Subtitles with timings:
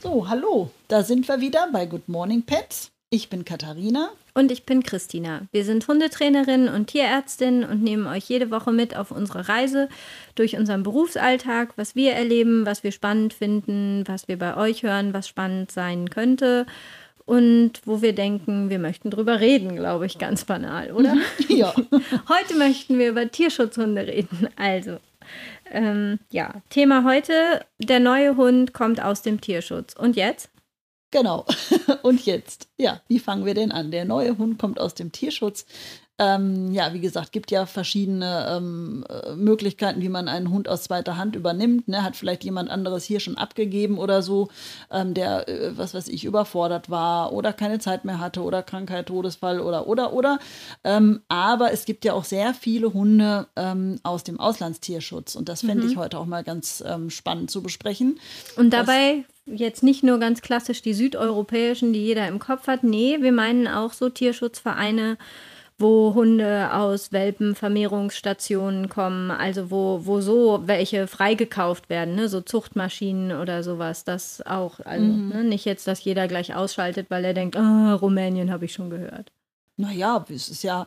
[0.00, 2.92] So, hallo, da sind wir wieder bei Good Morning Pets.
[3.10, 4.10] Ich bin Katharina.
[4.32, 5.42] Und ich bin Christina.
[5.50, 9.88] Wir sind Hundetrainerin und Tierärztin und nehmen euch jede Woche mit auf unsere Reise
[10.36, 15.14] durch unseren Berufsalltag, was wir erleben, was wir spannend finden, was wir bei euch hören,
[15.14, 16.66] was spannend sein könnte
[17.24, 21.16] und wo wir denken, wir möchten drüber reden, glaube ich, ganz banal, oder?
[21.48, 21.74] Ja.
[22.28, 24.48] Heute möchten wir über Tierschutzhunde reden.
[24.54, 24.98] Also,
[25.70, 29.94] ähm, ja, Thema heute, der neue Hund kommt aus dem Tierschutz.
[29.94, 30.50] Und jetzt?
[31.10, 31.46] Genau.
[32.02, 33.90] Und jetzt, ja, wie fangen wir denn an?
[33.90, 35.66] Der neue Hund kommt aus dem Tierschutz.
[36.18, 40.82] Ähm, ja, wie gesagt, gibt ja verschiedene ähm, äh, Möglichkeiten, wie man einen Hund aus
[40.82, 41.86] zweiter Hand übernimmt.
[41.88, 42.02] Ne?
[42.02, 44.48] Hat vielleicht jemand anderes hier schon abgegeben oder so,
[44.90, 49.06] ähm, der, äh, was weiß ich, überfordert war oder keine Zeit mehr hatte oder Krankheit,
[49.06, 50.38] Todesfall oder, oder, oder.
[50.84, 55.60] Ähm, aber es gibt ja auch sehr viele Hunde ähm, aus dem Auslandstierschutz und das
[55.60, 55.90] fände Mhm.
[55.92, 58.18] ich heute auch mal ganz ähm, spannend zu besprechen.
[58.56, 62.82] Und dabei jetzt nicht nur ganz klassisch die südeuropäischen, die jeder im Kopf hat.
[62.84, 65.16] Nee, wir meinen auch so Tierschutzvereine,
[65.78, 72.28] wo Hunde aus Welpenvermehrungsstationen kommen, also wo, wo so welche freigekauft werden, ne?
[72.28, 74.04] so Zuchtmaschinen oder sowas.
[74.04, 74.80] Das auch.
[74.80, 75.44] Also ne?
[75.44, 79.32] nicht jetzt, dass jeder gleich ausschaltet, weil er denkt, ah, Rumänien habe ich schon gehört.
[79.76, 80.86] Naja, es ist ja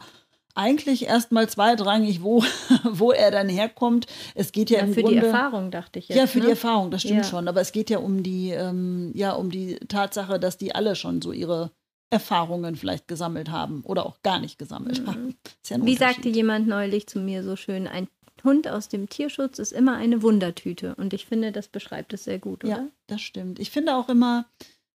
[0.53, 2.43] eigentlich erstmal zweitrangig, wo,
[2.83, 4.07] wo er dann herkommt.
[4.35, 5.21] Es geht ja, Ja, im für Grunde.
[5.21, 6.17] die Erfahrung, dachte ich jetzt.
[6.17, 6.45] Ja, für ne?
[6.45, 7.23] die Erfahrung, das stimmt Ja.
[7.23, 7.47] schon.
[7.47, 11.21] Aber es geht ja um die, ähm, ja, um die Tatsache, dass die alle schon
[11.21, 11.71] so ihre
[12.11, 15.37] Erfahrungen vielleicht gesammelt haben oder auch gar nicht gesammelt haben.
[15.63, 15.85] Ist ja Mhm.
[15.85, 18.07] Wie sagte jemand neulich zu mir so schön, ein
[18.43, 20.95] Hund aus dem Tierschutz ist immer eine Wundertüte.
[20.95, 22.73] Und ich finde, das beschreibt es sehr gut, oder?
[22.73, 23.59] Ja, das stimmt.
[23.59, 24.45] Ich finde auch immer,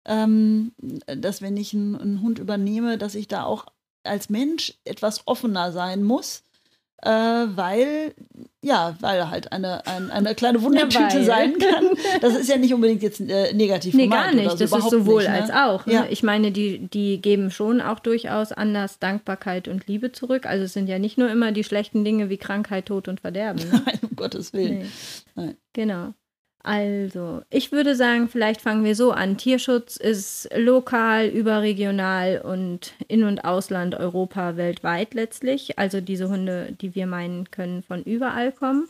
[0.04, 0.72] ähm,
[1.06, 3.66] dass wenn ich einen, einen Hund übernehme, dass ich da auch
[4.04, 6.42] als Mensch etwas offener sein muss.
[7.04, 8.14] Äh, weil,
[8.60, 11.24] ja, weil er halt eine, ein, eine kleine Wundertüte weil.
[11.24, 11.90] sein kann.
[12.20, 14.50] Das ist ja nicht unbedingt jetzt äh, negativ Nee, gemeint gar nicht.
[14.50, 15.42] So, das ist sowohl nicht, ne?
[15.42, 15.86] als auch.
[15.86, 15.94] Ne?
[15.94, 16.06] Ja.
[16.08, 20.46] Ich meine, die, die geben schon auch durchaus anders Dankbarkeit und Liebe zurück.
[20.46, 23.68] Also es sind ja nicht nur immer die schlechten Dinge wie Krankheit, Tod und Verderben.
[23.68, 23.82] Ne?
[23.86, 24.78] Nein, um Gottes Willen.
[24.78, 24.86] Nee.
[25.34, 25.56] Nein.
[25.72, 26.14] Genau.
[26.64, 29.36] Also, ich würde sagen, vielleicht fangen wir so an.
[29.36, 35.78] Tierschutz ist lokal, überregional und In- und Ausland, Europa, weltweit letztlich.
[35.78, 38.88] Also diese Hunde, die wir meinen, können von überall kommen.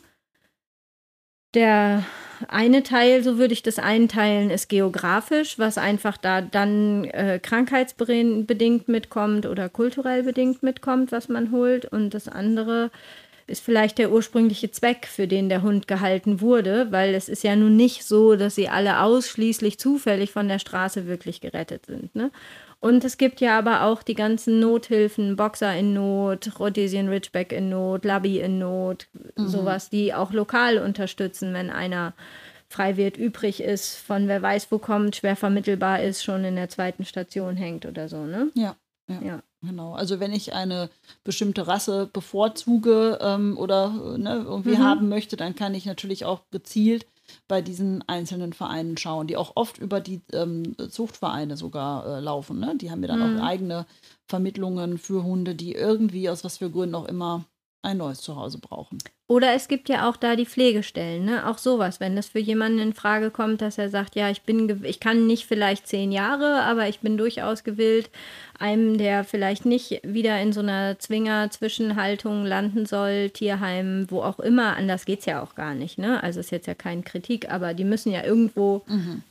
[1.55, 2.05] Der
[2.49, 8.89] eine Teil, so würde ich das einteilen, ist geografisch, was einfach da dann äh, krankheitsbedingt
[8.89, 11.87] mitkommt oder kulturell bedingt mitkommt, was man holt.
[11.87, 12.91] Und das andere
[13.52, 17.54] ist vielleicht der ursprüngliche Zweck, für den der Hund gehalten wurde, weil es ist ja
[17.54, 22.14] nun nicht so, dass sie alle ausschließlich zufällig von der Straße wirklich gerettet sind.
[22.16, 22.30] Ne?
[22.80, 27.68] Und es gibt ja aber auch die ganzen Nothilfen, Boxer in Not, Rhodesian Ridgeback in
[27.68, 32.14] Not, Labby in Not, sowas, die auch lokal unterstützen, wenn einer
[32.68, 37.04] Freiwirt übrig ist, von wer weiß wo kommt, schwer vermittelbar ist, schon in der zweiten
[37.04, 38.50] Station hängt oder so, ne?
[38.54, 38.76] Ja,
[39.08, 39.42] ja, Ja.
[39.62, 39.94] Genau.
[39.94, 40.90] Also wenn ich eine
[41.24, 44.82] bestimmte Rasse bevorzuge ähm, oder äh, ne, irgendwie Mhm.
[44.82, 47.06] haben möchte, dann kann ich natürlich auch gezielt
[47.48, 52.58] bei diesen einzelnen Vereinen schauen, die auch oft über die ähm, Zuchtvereine sogar äh, laufen.
[52.58, 52.76] Ne?
[52.76, 53.38] Die haben ja dann Mhm.
[53.38, 53.86] auch eigene
[54.28, 57.44] Vermittlungen für Hunde, die irgendwie aus was für Gründen auch immer
[57.82, 58.98] ein neues Zuhause brauchen.
[59.32, 61.48] Oder es gibt ja auch da die Pflegestellen, ne?
[61.48, 64.84] Auch sowas, wenn das für jemanden in Frage kommt, dass er sagt, ja, ich bin,
[64.84, 68.10] ich kann nicht vielleicht zehn Jahre, aber ich bin durchaus gewillt,
[68.59, 74.76] einem, der vielleicht nicht wieder in so einer Zwinger-Zwischenhaltung landen soll, Tierheim, wo auch immer,
[74.76, 76.22] anders geht's ja auch gar nicht, ne?
[76.22, 78.82] Also ist jetzt ja keine Kritik, aber die müssen ja irgendwo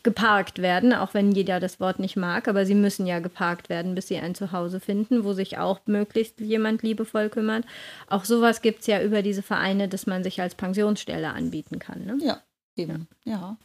[0.01, 3.93] geparkt werden, auch wenn jeder das Wort nicht mag, aber sie müssen ja geparkt werden,
[3.93, 7.65] bis sie ein Zuhause finden, wo sich auch möglichst jemand liebevoll kümmert.
[8.09, 12.05] Auch sowas gibt's ja über diese Vereine, dass man sich als Pensionsstelle anbieten kann.
[12.05, 12.17] Ne?
[12.21, 12.41] Ja,
[12.75, 13.07] eben.
[13.23, 13.57] ja.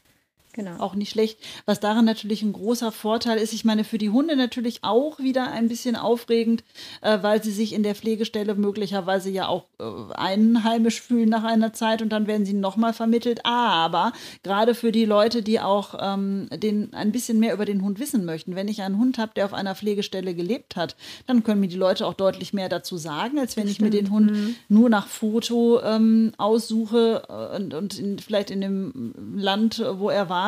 [0.57, 0.81] Genau.
[0.81, 1.39] auch nicht schlecht.
[1.67, 5.53] Was daran natürlich ein großer Vorteil ist, ich meine, für die Hunde natürlich auch wieder
[5.53, 6.65] ein bisschen aufregend,
[7.03, 9.85] äh, weil sie sich in der Pflegestelle möglicherweise ja auch äh,
[10.15, 13.41] einheimisch fühlen nach einer Zeit und dann werden sie nochmal vermittelt.
[13.45, 18.01] Aber gerade für die Leute, die auch ähm, den, ein bisschen mehr über den Hund
[18.01, 20.97] wissen möchten, wenn ich einen Hund habe, der auf einer Pflegestelle gelebt hat,
[21.27, 24.11] dann können mir die Leute auch deutlich mehr dazu sagen, als wenn ich mir den
[24.11, 24.33] Hund
[24.71, 30.31] nur nach Foto ähm, aussuche äh, und, und in, vielleicht in dem Land, wo er
[30.31, 30.46] war,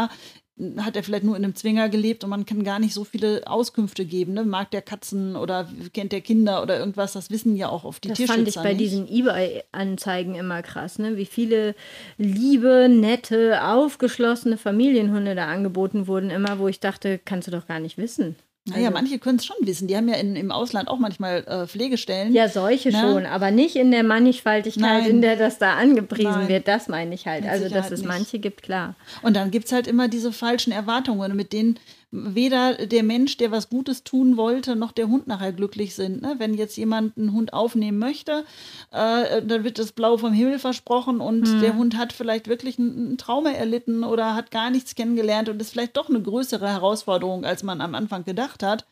[0.79, 3.43] hat er vielleicht nur in einem Zwinger gelebt und man kann gar nicht so viele
[3.47, 4.33] Auskünfte geben.
[4.35, 4.45] Ne?
[4.45, 7.13] Mag der Katzen oder kennt der Kinder oder irgendwas?
[7.13, 8.81] Das wissen ja auch oft die Das Tierschützer fand ich bei nicht.
[8.81, 11.17] diesen eBay-Anzeigen immer krass, ne?
[11.17, 11.75] Wie viele
[12.17, 17.79] liebe, nette, aufgeschlossene Familienhunde da angeboten wurden, immer, wo ich dachte, kannst du doch gar
[17.79, 18.35] nicht wissen.
[18.69, 19.89] Naja, also, manche können es schon wissen.
[19.89, 22.33] Die haben ja in, im Ausland auch manchmal äh, Pflegestellen.
[22.33, 22.99] Ja, solche ne?
[22.99, 25.11] schon, aber nicht in der Mannigfaltigkeit, Nein.
[25.11, 26.49] in der das da angepriesen Nein.
[26.49, 26.69] wird.
[26.69, 27.43] Das meine ich halt.
[27.43, 28.09] Mit also, dass es nicht.
[28.09, 28.95] manche gibt, klar.
[29.23, 31.79] Und dann gibt es halt immer diese falschen Erwartungen, mit denen
[32.11, 36.23] weder der Mensch, der was Gutes tun wollte, noch der Hund nachher glücklich sind.
[36.23, 36.37] Ne?
[36.39, 38.45] Wenn jetzt jemand einen Hund aufnehmen möchte,
[38.93, 41.61] äh, dann wird das Blau vom Himmel versprochen und hm.
[41.61, 45.71] der Hund hat vielleicht wirklich ein Trauma erlitten oder hat gar nichts kennengelernt und ist
[45.71, 48.87] vielleicht doch eine größere Herausforderung, als man am Anfang gedacht hat.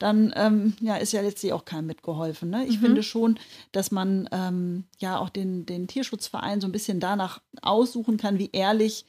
[0.00, 2.50] Dann ähm, ja, ist ja letztlich auch keinem mitgeholfen.
[2.50, 2.66] Ne?
[2.66, 2.86] Ich mhm.
[2.86, 3.38] finde schon,
[3.70, 8.50] dass man ähm, ja auch den, den Tierschutzverein so ein bisschen danach aussuchen kann, wie
[8.52, 9.06] ehrlich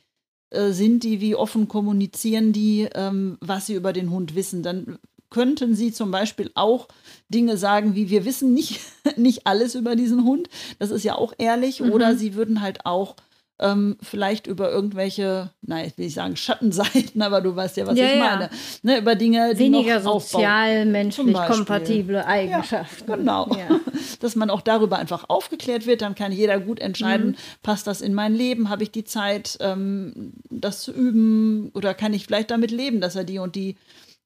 [0.49, 4.63] äh, sind die, wie offen kommunizieren die, ähm, was sie über den Hund wissen.
[4.63, 4.97] Dann
[5.29, 6.87] könnten sie zum Beispiel auch
[7.29, 8.79] Dinge sagen, wie wir wissen nicht,
[9.17, 10.49] nicht alles über diesen Hund.
[10.79, 11.81] Das ist ja auch ehrlich.
[11.81, 11.91] Mhm.
[11.91, 13.15] Oder sie würden halt auch
[13.59, 17.97] ähm, vielleicht über irgendwelche, nein, ich will nicht sagen Schattenseiten, aber du weißt ja, was
[17.97, 18.43] ja, ich meine.
[18.43, 18.49] Ja.
[18.83, 23.09] Ne, über Dinge, die Weniger sozial, menschlich kompatible Eigenschaften.
[23.09, 23.49] Ja, genau.
[24.19, 27.35] Dass man auch darüber einfach aufgeklärt wird, dann kann jeder gut entscheiden, mhm.
[27.63, 32.13] passt das in mein Leben, habe ich die Zeit, ähm, das zu üben oder kann
[32.13, 33.75] ich vielleicht damit leben, dass er die und die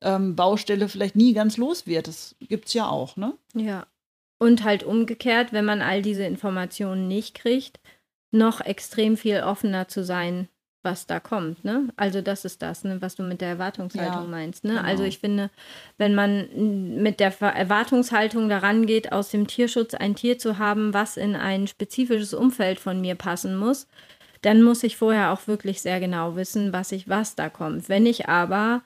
[0.01, 2.07] ähm, Baustelle vielleicht nie ganz los wird.
[2.07, 3.33] Das gibt es ja auch, ne?
[3.53, 3.85] Ja.
[4.39, 7.79] Und halt umgekehrt, wenn man all diese Informationen nicht kriegt,
[8.31, 10.47] noch extrem viel offener zu sein,
[10.83, 11.89] was da kommt, ne?
[11.95, 14.73] Also das ist das, ne, was du mit der Erwartungshaltung ja, meinst, ne?
[14.75, 14.83] Genau.
[14.83, 15.51] Also ich finde,
[15.97, 16.47] wenn man
[17.01, 21.67] mit der Erwartungshaltung daran geht, aus dem Tierschutz ein Tier zu haben, was in ein
[21.67, 23.87] spezifisches Umfeld von mir passen muss,
[24.41, 27.87] dann muss ich vorher auch wirklich sehr genau wissen, was ich was da kommt.
[27.87, 28.81] Wenn ich aber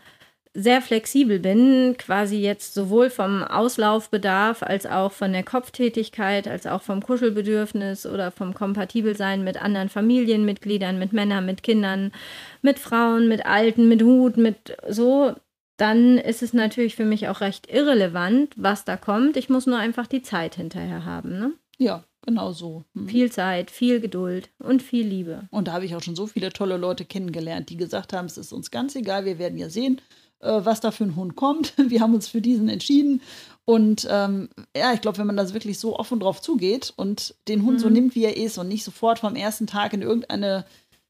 [0.56, 6.82] sehr flexibel bin, quasi jetzt sowohl vom Auslaufbedarf als auch von der Kopftätigkeit, als auch
[6.82, 12.14] vom Kuschelbedürfnis oder vom Kompatibelsein mit anderen Familienmitgliedern, mit Männern, mit Kindern,
[12.62, 15.36] mit Frauen, mit Alten, mit Hut, mit so,
[15.76, 19.36] dann ist es natürlich für mich auch recht irrelevant, was da kommt.
[19.36, 21.38] Ich muss nur einfach die Zeit hinterher haben.
[21.38, 21.52] Ne?
[21.78, 22.86] Ja, genau so.
[22.94, 23.10] Mhm.
[23.10, 25.50] Viel Zeit, viel Geduld und viel Liebe.
[25.52, 28.38] Und da habe ich auch schon so viele tolle Leute kennengelernt, die gesagt haben, es
[28.38, 30.00] ist uns ganz egal, wir werden ja sehen,
[30.40, 31.74] äh, was da für ein Hund kommt.
[31.90, 33.22] Wir haben uns für diesen entschieden.
[33.66, 37.64] Und ähm, ja, ich glaube, wenn man das wirklich so offen drauf zugeht und den
[37.64, 37.82] Hund mhm.
[37.82, 40.66] so nimmt, wie er ist und nicht sofort vom ersten Tag in irgendeine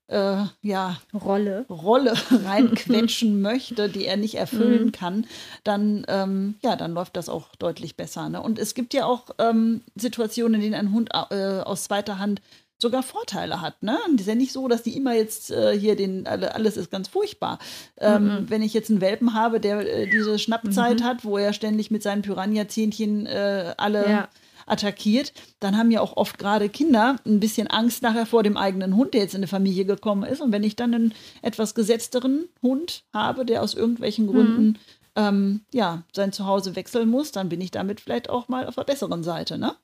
[0.08, 2.14] äh, ja, Rolle, Rolle
[2.46, 4.92] reinquetschen möchte, die er nicht erfüllen mhm.
[4.92, 5.28] kann,
[5.64, 8.30] dann, ähm, ja, dann läuft das auch deutlich besser.
[8.30, 8.42] Ne?
[8.42, 12.42] Und es gibt ja auch ähm, Situationen, in denen ein Hund äh, aus zweiter Hand
[12.78, 13.82] sogar Vorteile hat.
[13.84, 13.98] Ne?
[14.08, 17.08] Und ist ja nicht so, dass die immer jetzt äh, hier den, alles ist ganz
[17.08, 17.60] furchtbar.
[17.98, 18.50] Ähm, mhm.
[18.50, 21.04] Wenn ich jetzt einen Welpen habe, der äh, diese Schnappzeit mhm.
[21.04, 24.30] hat, wo er ständig mit seinen Piranha-Zähnchen äh, alle ja.
[24.66, 28.96] attackiert, dann haben ja auch oft gerade Kinder ein bisschen Angst nachher vor dem eigenen
[28.96, 30.42] Hund, der jetzt in eine Familie gekommen ist.
[30.42, 34.76] Und wenn ich dann einen etwas gesetzteren Hund habe, der aus irgendwelchen Gründen mhm.
[35.16, 38.84] ähm, ja, sein Zuhause wechseln muss, dann bin ich damit vielleicht auch mal auf der
[38.84, 39.76] besseren Seite, ne?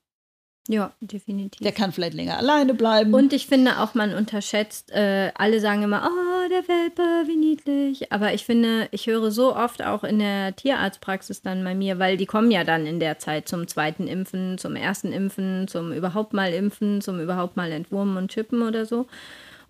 [0.67, 1.61] Ja, definitiv.
[1.61, 3.13] Der kann vielleicht länger alleine bleiben.
[3.13, 8.11] Und ich finde auch, man unterschätzt, äh, alle sagen immer, oh, der Welpe, wie niedlich.
[8.11, 12.15] Aber ich finde, ich höre so oft auch in der Tierarztpraxis dann bei mir, weil
[12.15, 16.33] die kommen ja dann in der Zeit zum zweiten Impfen, zum ersten Impfen, zum überhaupt
[16.33, 19.07] mal Impfen, zum überhaupt mal Entwurmen und Chippen oder so.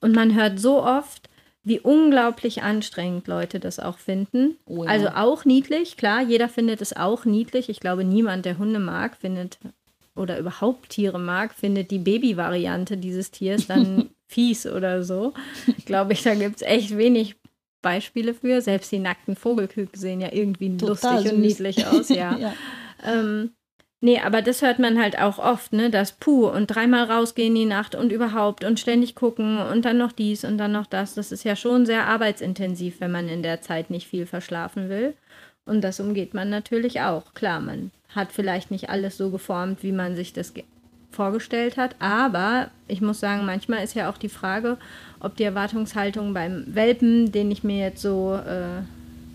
[0.01, 1.29] Und man hört so oft,
[1.63, 4.57] wie unglaublich anstrengend Leute das auch finden.
[4.65, 4.89] Oh ja.
[4.89, 7.69] Also auch niedlich, klar, jeder findet es auch niedlich.
[7.69, 9.59] Ich glaube, niemand, der Hunde mag, findet
[10.15, 15.33] oder überhaupt Tiere mag, findet die Baby-Variante dieses Tiers dann fies oder so.
[15.85, 17.35] Glaube ich, da gibt es echt wenig
[17.81, 18.61] Beispiele für.
[18.61, 21.31] Selbst die nackten Vogelküken sehen ja irgendwie Total lustig süß.
[21.31, 22.37] und niedlich aus, ja.
[22.39, 22.53] ja.
[23.05, 23.51] Ähm,
[24.01, 25.89] nee, aber das hört man halt auch oft, ne?
[25.89, 30.11] Das Puh und dreimal rausgehen die Nacht und überhaupt und ständig gucken und dann noch
[30.11, 31.15] dies und dann noch das.
[31.15, 35.13] Das ist ja schon sehr arbeitsintensiv, wenn man in der Zeit nicht viel verschlafen will.
[35.65, 37.33] Und das umgeht man natürlich auch.
[37.33, 40.53] Klar, man hat vielleicht nicht alles so geformt, wie man sich das
[41.11, 41.95] vorgestellt hat.
[41.99, 44.77] Aber ich muss sagen, manchmal ist ja auch die Frage,
[45.19, 48.81] ob die Erwartungshaltung beim Welpen, den ich mir jetzt so äh,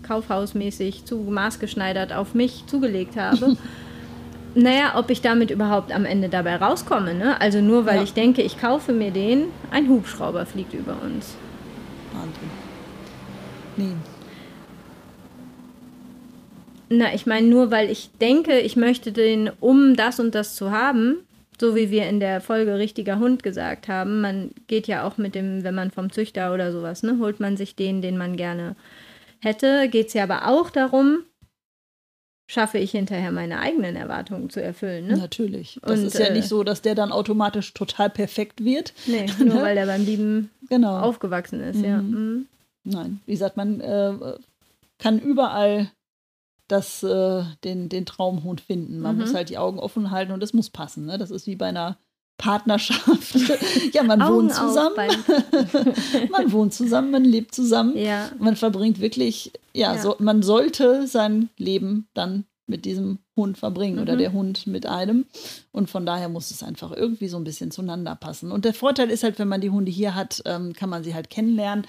[0.07, 3.57] kaufhausmäßig zu maßgeschneidert auf mich zugelegt habe,
[4.55, 7.13] naja, ob ich damit überhaupt am Ende dabei rauskomme.
[7.13, 7.39] Ne?
[7.39, 8.03] Also nur weil ja.
[8.03, 11.35] ich denke, ich kaufe mir den, ein Hubschrauber fliegt über uns.
[12.13, 12.49] Wahnsinn.
[13.75, 14.16] Nee,
[16.89, 20.71] na, ich meine, nur weil ich denke, ich möchte den, um das und das zu
[20.71, 21.17] haben,
[21.59, 25.35] so wie wir in der Folge richtiger Hund gesagt haben, man geht ja auch mit
[25.35, 28.75] dem, wenn man vom Züchter oder sowas, ne, holt man sich den, den man gerne
[29.39, 31.23] hätte, geht es ja aber auch darum,
[32.49, 35.07] schaffe ich hinterher meine eigenen Erwartungen zu erfüllen.
[35.07, 35.17] Ne?
[35.17, 35.79] Natürlich.
[35.83, 38.93] Das und, ist ja äh, nicht so, dass der dann automatisch total perfekt wird.
[39.05, 39.61] Nee, nur ne?
[39.61, 40.99] weil der beim Lieben genau.
[40.99, 41.85] aufgewachsen ist, mhm.
[41.85, 41.97] ja.
[41.97, 42.45] Mhm.
[42.83, 44.13] Nein, wie sagt man, äh,
[44.97, 45.91] kann überall
[46.67, 48.99] das, äh, den, den Traumhund finden.
[48.99, 49.21] Man Mhm.
[49.21, 51.05] muss halt die Augen offen halten und es muss passen.
[51.05, 51.17] Ne?
[51.17, 51.97] Das ist wie bei einer
[52.37, 53.35] Partnerschaft.
[53.93, 54.95] ja, man Augen wohnt zusammen,
[56.31, 57.97] man wohnt zusammen, man lebt zusammen.
[57.97, 58.29] ja.
[58.39, 60.01] Man verbringt wirklich, ja, Ja.
[60.01, 64.19] So, man sollte sein Leben dann mit diesem Hund verbringen oder Mhm.
[64.19, 65.25] der Hund mit einem.
[65.71, 68.51] Und von daher muss es einfach irgendwie so ein bisschen zueinander passen.
[68.51, 71.15] Und der Vorteil ist halt, wenn man die Hunde hier hat, ähm, kann man sie
[71.15, 71.87] halt kennenlernen.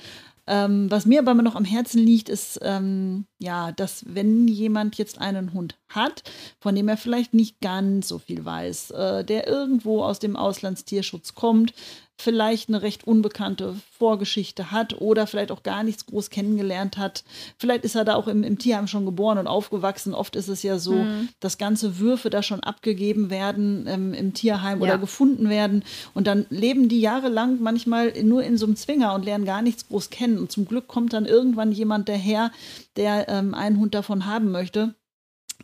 [0.48, 4.96] Ähm, was mir aber immer noch am Herzen liegt, ist, ähm, ja, dass wenn jemand
[4.96, 6.22] jetzt einen Hund hat,
[6.58, 11.34] von dem er vielleicht nicht ganz so viel weiß, äh, der irgendwo aus dem Auslandstierschutz
[11.34, 11.74] kommt,
[12.20, 17.22] vielleicht eine recht unbekannte Vorgeschichte hat oder vielleicht auch gar nichts groß kennengelernt hat.
[17.58, 20.14] Vielleicht ist er da auch im, im Tierheim schon geboren und aufgewachsen.
[20.14, 21.28] Oft ist es ja so, Mhm.
[21.38, 24.84] dass ganze Würfe da schon abgegeben werden ähm, im Tierheim Ja.
[24.84, 25.84] oder gefunden werden.
[26.12, 29.86] Und dann leben die jahrelang manchmal nur in so einem Zwinger und lernen gar nichts
[29.86, 30.38] groß kennen.
[30.38, 32.50] Und zum Glück kommt dann irgendwann jemand daher,
[32.96, 34.94] der ähm, einen Hund davon haben möchte.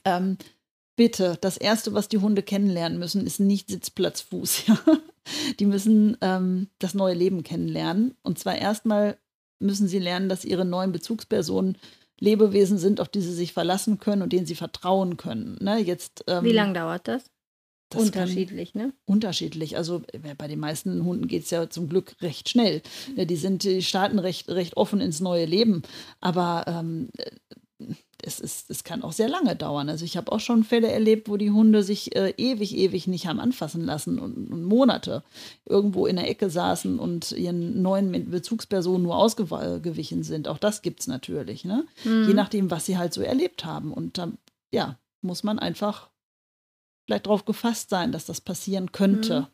[0.05, 0.39] Ähm,
[0.97, 4.65] bitte, das Erste, was die Hunde kennenlernen müssen, ist nicht Sitzplatzfuß.
[4.69, 4.79] Ja?
[5.59, 8.15] Die müssen ähm, das neue Leben kennenlernen.
[8.23, 9.17] Und zwar erstmal
[9.59, 11.79] müssen sie lernen, dass ihre neuen Bezugspersonen
[12.21, 15.57] Lebewesen sind, auf die sie sich verlassen können und denen sie vertrauen können.
[15.63, 15.79] Ne?
[15.79, 17.25] Jetzt, ähm, Wie lange dauert das?
[17.89, 18.93] das kann- Unterschiedlich, ne?
[19.07, 19.79] unterschiedlich.
[19.79, 22.83] Also äh, bei den meisten Hunden geht es ja zum Glück recht schnell.
[23.17, 25.83] Ja, Die sind, die starten recht, recht offen ins neue Leben.
[26.21, 27.31] Aber ähm, äh,
[28.27, 29.89] es, ist, es kann auch sehr lange dauern.
[29.89, 33.27] Also ich habe auch schon Fälle erlebt, wo die Hunde sich äh, ewig, ewig nicht
[33.27, 35.23] haben anfassen lassen und, und Monate
[35.65, 40.49] irgendwo in der Ecke saßen und ihren neuen Bezugspersonen nur ausgewichen sind.
[40.49, 41.65] Auch das gibt es natürlich.
[41.65, 41.87] Ne?
[42.05, 42.29] Mhm.
[42.29, 43.93] Je nachdem, was sie halt so erlebt haben.
[43.93, 44.39] Und dann,
[44.73, 46.11] ja, muss man einfach
[47.07, 49.43] vielleicht darauf gefasst sein, dass das passieren könnte.
[49.43, 49.47] Mhm.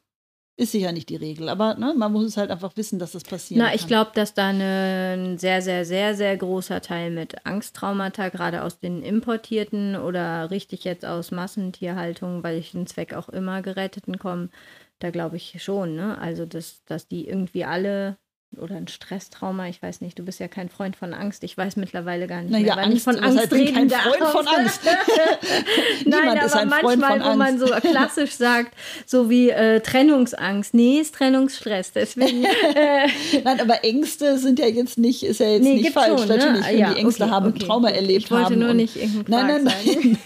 [0.61, 3.25] Ist sicher nicht die Regel, aber ne, man muss es halt einfach wissen, dass das
[3.25, 7.47] passieren Na, ich glaube, dass da eine, ein sehr, sehr, sehr, sehr großer Teil mit
[7.47, 13.31] Angsttraumata, gerade aus den importierten oder richtig jetzt aus Massentierhaltung, weil ich den Zweck auch
[13.31, 14.51] immer geretteten kommen,
[14.99, 16.19] da glaube ich schon, ne?
[16.19, 18.19] Also, dass, dass die irgendwie alle
[18.59, 21.77] oder ein Stresstrauma, ich weiß nicht, du bist ja kein Freund von Angst, ich weiß
[21.77, 24.21] mittlerweile gar nicht Naja, mehr, wann ich Angst, von heißt, Angst bin reden kein Freund
[24.21, 24.33] darf.
[24.33, 24.81] von Angst.
[26.05, 27.67] Nein, Niemand ist aber ein Freund manchmal, von wo man Angst.
[27.67, 28.75] so klassisch sagt,
[29.07, 30.75] so wie äh, Trennungsangst.
[30.75, 31.93] Nee, ist Trennungsstress.
[31.93, 33.09] Deswegen, äh,
[33.45, 36.21] Nein, aber Ängste sind ja jetzt nicht, ist ja jetzt Nee, nicht falsch.
[36.21, 36.37] schon, ne?
[36.37, 38.59] Natürlich, wenn Ja, die Ängste okay, haben, okay, Trauma erlebt Ich wollte haben.
[38.59, 38.97] nur und- nicht
[39.29, 40.19] Nein, nein, nein.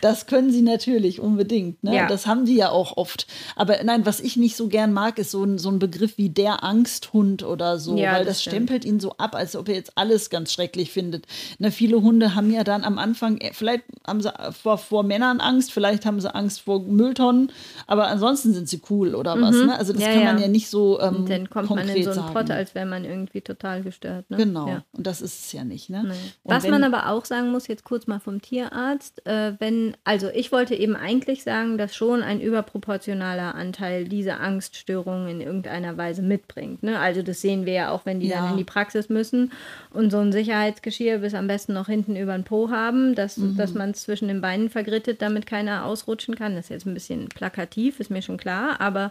[0.00, 1.82] Das können sie natürlich unbedingt.
[1.82, 1.94] Ne?
[1.94, 2.06] Ja.
[2.06, 3.26] Das haben die ja auch oft.
[3.56, 6.28] Aber nein, was ich nicht so gern mag, ist so ein, so ein Begriff wie
[6.28, 9.74] der Angsthund oder so, Ja, weil das das, stempelt ihn so ab, als ob er
[9.74, 11.26] jetzt alles ganz schrecklich findet.
[11.58, 15.40] Ne, viele Hunde haben ja dann am Anfang, äh, vielleicht haben sie vor, vor Männern
[15.40, 17.50] Angst, vielleicht haben sie Angst vor Mülltonnen,
[17.86, 19.56] aber ansonsten sind sie cool oder was.
[19.56, 19.76] Ne?
[19.76, 20.08] Also das Mhm.
[20.08, 20.42] Ja, kann man ja.
[20.42, 22.32] ja nicht so ähm, Und dann kommt man in so einen.
[22.32, 24.30] Pott, als wäre man irgendwie total gestört.
[24.30, 24.36] Ne?
[24.36, 24.68] Genau.
[24.68, 24.84] Ja.
[24.92, 25.90] Und das ist es ja nicht.
[25.90, 26.12] Ne?
[26.44, 30.28] Was wenn- man aber auch sagen muss, jetzt kurz mal vom Tierarzt, äh, wenn, also
[30.34, 36.22] ich wollte eben eigentlich sagen, dass schon ein überproportionaler Anteil diese Angststörungen in irgendeiner Weise
[36.22, 36.82] mitbringt.
[36.82, 36.98] Ne?
[36.98, 38.42] Also das sehen wir ja auch, wenn die Ja.
[38.42, 39.52] dann in die Praxis müssen
[39.90, 43.56] und so ein Sicherheitsgeschirr bis am besten noch hinten über den Po haben, dass, Mhm.
[43.56, 46.54] dass man es zwischen den Beinen vergrittet, damit keiner ausrutschen kann.
[46.54, 49.10] Das ist jetzt ein bisschen plakativ, ist mir schon klar, aber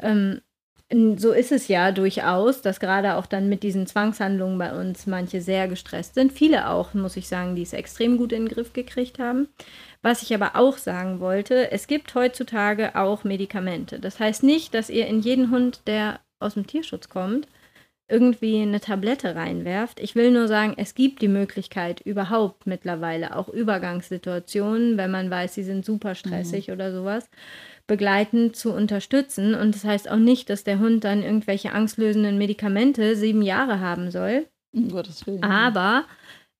[0.00, 0.40] ähm,
[1.18, 5.42] so ist es ja durchaus, dass gerade auch dann mit diesen Zwangshandlungen bei uns manche
[5.42, 6.32] sehr gestresst sind.
[6.32, 9.48] Viele auch, muss ich sagen, die es extrem gut in den Griff gekriegt haben.
[10.00, 14.00] Was ich aber auch sagen wollte, es gibt heutzutage auch Medikamente.
[14.00, 17.48] Das heißt nicht, dass ihr in jeden Hund, der aus dem Tierschutz kommt,
[18.08, 20.00] irgendwie eine Tablette reinwerft.
[20.00, 25.54] Ich will nur sagen, es gibt die Möglichkeit überhaupt mittlerweile auch Übergangssituationen, wenn man weiß,
[25.54, 27.28] sie sind super stressig oder sowas,
[27.86, 29.54] begleitend zu unterstützen.
[29.54, 34.10] Und das heißt auch nicht, dass der Hund dann irgendwelche angstlösenden Medikamente sieben Jahre haben
[34.10, 34.46] soll.
[34.72, 35.42] Um Gottes Willen.
[35.42, 36.04] Aber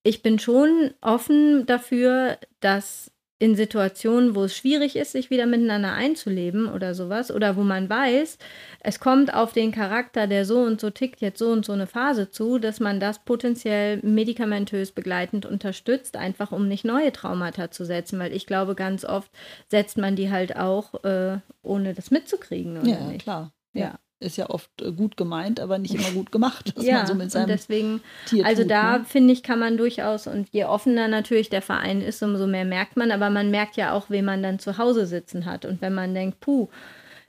[0.03, 5.93] ich bin schon offen dafür, dass in Situationen, wo es schwierig ist, sich wieder miteinander
[5.93, 8.37] einzuleben oder sowas, oder wo man weiß,
[8.81, 11.87] es kommt auf den Charakter, der so und so tickt, jetzt so und so eine
[11.87, 17.85] Phase zu, dass man das potenziell medikamentös begleitend unterstützt, einfach um nicht neue Traumata zu
[17.85, 19.31] setzen, weil ich glaube, ganz oft
[19.69, 23.23] setzt man die halt auch, äh, ohne das mitzukriegen, oder Ja, nicht?
[23.23, 23.53] klar.
[23.73, 23.99] Ja.
[24.21, 27.23] Ist ja oft äh, gut gemeint, aber nicht immer gut gemacht, Ja, man so mit
[27.25, 29.05] und seinem deswegen Tier Also tut, da ne?
[29.05, 32.97] finde ich, kann man durchaus, und je offener natürlich der Verein ist, umso mehr merkt
[32.97, 35.65] man, aber man merkt ja auch, wen man dann zu Hause sitzen hat.
[35.65, 36.69] Und wenn man denkt, puh,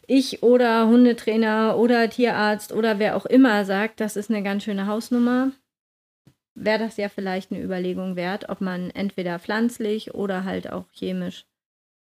[0.07, 4.87] ich oder Hundetrainer oder Tierarzt oder wer auch immer sagt, das ist eine ganz schöne
[4.87, 5.51] Hausnummer,
[6.55, 11.45] wäre das ja vielleicht eine Überlegung wert, ob man entweder pflanzlich oder halt auch chemisch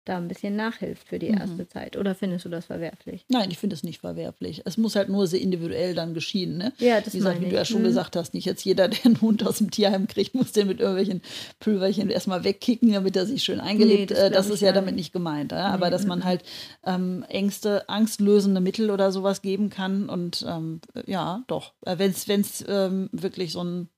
[0.04, 1.38] da ein bisschen nachhilft für die Mhm.
[1.38, 1.96] erste Zeit.
[1.96, 3.24] Oder findest du das verwerflich?
[3.28, 4.62] Nein, ich finde es nicht verwerflich.
[4.64, 6.58] Es muss halt nur sehr individuell dann geschehen.
[6.58, 6.72] Ne?
[6.78, 7.84] Ja, das wie gesagt, wie du ja schon Hm.
[7.84, 10.80] gesagt hast, nicht jetzt jeder, der einen Hund aus dem Tierheim kriegt, muss den mit
[10.80, 11.22] irgendwelchen
[11.60, 14.10] Pülverchen erstmal wegkicken, damit er sich schön eingelebt.
[14.10, 15.04] das Nee, das, glaub das ist ja gar damit nicht.
[15.06, 15.52] nicht gemeint.
[15.52, 15.66] Ja?
[15.68, 16.42] Aber Nee, dass man halt
[16.84, 20.08] ähm, Ängste, angstlösende Mittel oder sowas geben kann.
[20.08, 23.88] Und ähm, ja, doch, wenn es ähm, wirklich so ein,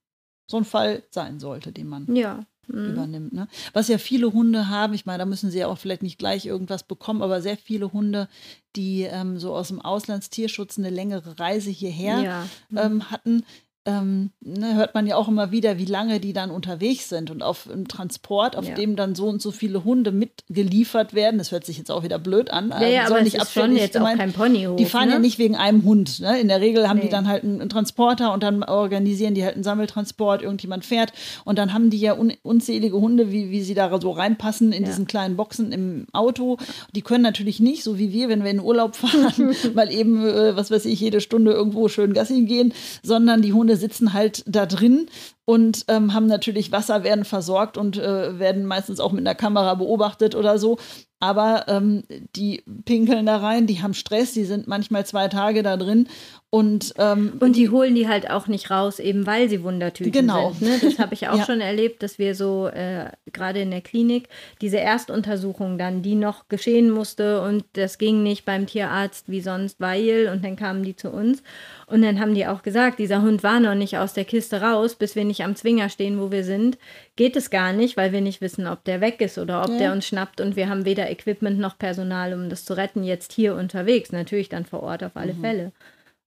[0.49, 2.47] so ein Fall sein sollte, den man Ja.
[2.69, 2.93] Mhm.
[2.93, 3.33] übernimmt.
[3.33, 3.49] Ne?
[3.73, 6.47] Was ja viele Hunde haben, ich meine, da müssen sie ja auch vielleicht nicht gleich
[6.47, 8.29] irgendwas bekommen, aber sehr viele Hunde,
[8.75, 12.47] die ähm, so aus dem Auslandstierschutz eine längere Reise hierher Ja.
[12.77, 13.45] ähm, hatten,
[13.87, 17.43] ähm, ne, hört man ja auch immer wieder, wie lange die dann unterwegs sind und
[17.43, 18.75] auf einem Transport, auf Ja.
[18.75, 21.39] dem dann so und so viele Hunde mitgeliefert werden.
[21.39, 22.71] Das hört sich jetzt auch wieder blöd an.
[22.71, 24.77] Ja, ja, aber es nicht ist schon jetzt auch kein Ponyhof.
[24.77, 25.15] Die fahren ne?
[25.15, 26.21] ja nicht wegen einem Hund.
[26.21, 26.39] Ne?
[26.41, 27.11] In der Regel haben die Nee.
[27.13, 31.13] dann halt einen, einen Transporter und dann organisieren die halt einen Sammeltransport, irgendjemand fährt
[31.45, 34.83] und dann haben die ja un unzählige Hunde, wie, wie sie da so reinpassen in
[34.83, 34.89] Ja.
[34.89, 36.59] diesen kleinen Boxen im Auto.
[36.95, 40.57] Die können natürlich nicht, so wie wir, wenn wir in Urlaub fahren, mal eben, äh,
[40.57, 44.67] was weiß ich, jede Stunde irgendwo schön Gassi gehen, sondern die Hunde sitzen halt da
[44.67, 45.09] drin
[45.47, 49.75] und ähm, haben natürlich Wasser, werden versorgt und äh, werden meistens auch mit einer Kamera
[49.75, 50.77] beobachtet oder so.
[51.19, 52.03] Aber ähm,
[52.37, 56.09] die pinkeln da rein, die haben Stress, die sind manchmal zwei Tage da drin
[56.51, 60.53] und, ähm, Und die holen die halt auch nicht raus, eben weil sie Wundertüten Genau.
[60.53, 60.69] sind.
[60.69, 60.79] Ne?
[60.83, 61.47] Das habe ich auch Ja.
[61.47, 64.29] schon erlebt, dass wir so äh, gerade in der Klinik
[64.61, 69.81] diese Erstuntersuchung dann, die noch geschehen musste und das ging nicht beim Tierarzt wie sonst,
[69.81, 71.43] weil und dann kamen die zu uns
[71.87, 74.97] und dann haben die auch gesagt, dieser Hund war noch nicht aus der Kiste raus,
[74.97, 76.79] bis wir nicht am Zwinger stehen, wo wir sind,
[77.17, 79.79] geht es gar nicht, weil wir nicht wissen, ob der weg ist oder ob Ja.
[79.79, 83.33] der uns schnappt und wir haben weder Equipment noch Personal, um das zu retten, jetzt
[83.33, 85.73] hier unterwegs, natürlich dann vor Ort auf alle Fälle.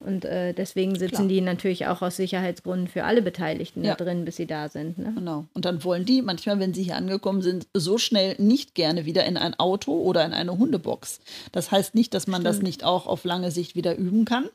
[0.02, 1.28] Und äh, deswegen sitzen Mhm.
[1.28, 1.28] Klar.
[1.28, 3.96] die natürlich auch aus Sicherheitsgründen für alle Beteiligten Ja.
[3.96, 4.98] da drin, bis sie da sind.
[4.98, 5.12] Ne?
[5.14, 5.44] Genau.
[5.54, 9.26] Und dann wollen die manchmal, wenn sie hier angekommen sind, so schnell nicht gerne wieder
[9.26, 11.20] in ein Auto oder in eine Hundebox.
[11.52, 12.68] Das heißt nicht, dass man das Stimmt.
[12.68, 14.48] nicht auch auf lange Sicht wieder üben kann.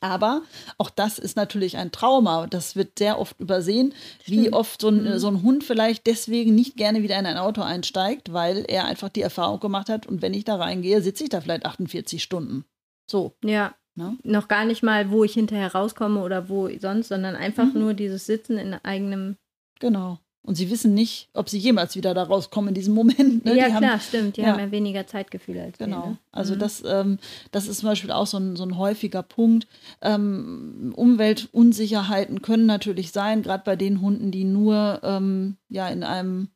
[0.00, 0.42] Aber
[0.78, 2.46] auch das ist natürlich ein Trauma.
[2.46, 3.94] Das wird sehr oft übersehen,
[4.24, 4.54] wie Stimmt.
[4.54, 5.18] oft so ein, Mhm.
[5.18, 9.08] so ein Hund vielleicht deswegen nicht gerne wieder in ein Auto einsteigt, weil er einfach
[9.10, 12.64] die Erfahrung gemacht hat, und wenn ich da reingehe, sitze ich da vielleicht 48 Stunden.
[13.10, 13.34] So.
[13.44, 13.74] Ja.
[13.94, 14.16] Ne?
[14.22, 17.78] Noch gar nicht mal, wo ich hinterher rauskomme oder wo sonst, sondern einfach Mhm.
[17.80, 19.36] nur dieses Sitzen in eigenem.
[19.80, 20.18] Genau.
[20.44, 23.44] Und sie wissen nicht, ob sie jemals wieder da rauskommen in diesem Moment.
[23.44, 23.56] Ne?
[23.56, 24.36] ja, Die haben- klar, stimmt.
[24.36, 24.48] Die ja.
[24.48, 25.86] haben ja weniger Zeitgefühl als wir.
[25.86, 26.06] Genau.
[26.10, 26.18] Ne?
[26.32, 26.58] Also Mhm.
[26.58, 27.18] das, ähm,
[27.52, 29.68] das ist zum Beispiel auch so ein, so ein häufiger Punkt.
[30.00, 36.48] Ähm, Umweltunsicherheiten können natürlich sein, gerade bei den Hunden, die nur ähm, ja in einem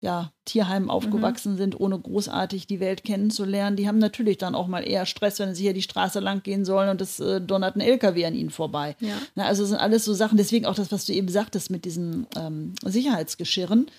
[0.00, 0.28] ja, Mhm.
[0.44, 3.76] Tierheim aufgewachsen sind, ohne großartig die Welt kennenzulernen.
[3.76, 6.64] Die haben natürlich dann auch mal eher Stress, wenn sie hier die Straße lang gehen
[6.64, 8.96] sollen und es äh, donnert ein LKW an ihnen vorbei.
[9.00, 9.14] Ja.
[9.34, 12.26] Na, also sind alles so Sachen, deswegen auch das, was du eben sagtest mit diesen
[12.36, 13.90] ähm, Sicherheitsgeschirren.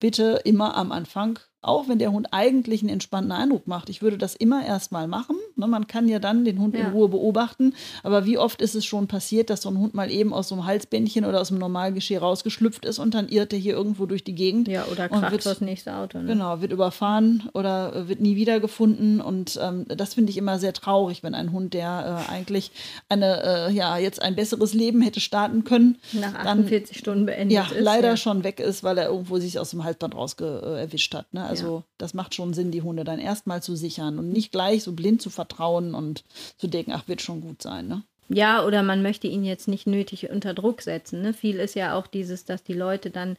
[0.00, 3.88] Bitte immer am Anfang, auch wenn der Hund eigentlich einen entspannten Eindruck macht.
[3.88, 5.36] Ich würde das immer erstmal machen.
[5.56, 6.86] Ne, man kann ja dann den Hund Ja.
[6.86, 7.74] in Ruhe beobachten.
[8.02, 10.54] Aber wie oft ist es schon passiert, dass so ein Hund mal eben aus so
[10.54, 14.24] einem Halsbändchen oder aus dem Normalgeschirr rausgeschlüpft ist und dann irrt er hier irgendwo durch
[14.24, 14.68] die Gegend.
[14.68, 16.18] Ja, oder Und kracht wird- das nächste Auto.
[16.18, 16.26] Ne?
[16.26, 19.20] Genau, wird überfahren oder äh, wird nie wiedergefunden.
[19.20, 22.70] Und ähm, das finde ich immer sehr traurig, wenn ein Hund, der äh, eigentlich
[23.08, 27.52] eine, äh, ja, jetzt ein besseres Leben hätte starten können, Nach dann 48 Stunden beendet
[27.54, 27.80] ja, ist.
[27.80, 28.16] leider ja.
[28.16, 31.32] schon weg ist, weil er irgendwo sich aus dem Halsband rausge äh, erwischt hat.
[31.32, 31.42] Ne?
[31.44, 31.53] Also
[31.98, 35.20] das macht schon Sinn, die Hunde dann erstmal zu sichern und nicht gleich so blind
[35.22, 36.24] zu vertrauen und
[36.58, 37.86] zu denken, ach, wird schon gut sein.
[37.88, 38.02] Ne?
[38.28, 41.22] Ja, oder man möchte ihn jetzt nicht nötig unter Druck setzen.
[41.22, 41.32] Ne?
[41.34, 43.36] Viel ist ja auch dieses, dass die Leute dann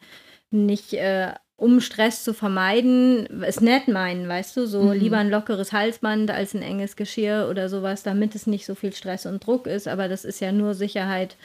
[0.52, 4.92] nicht, äh, um Stress zu vermeiden, es nett meinen, weißt du, so Mhm.
[4.92, 8.94] lieber ein lockeres Halsband als ein enges Geschirr oder sowas, damit es nicht so viel
[8.94, 9.88] Stress und Druck ist.
[9.88, 11.38] Aber das ist ja nur Sicherheit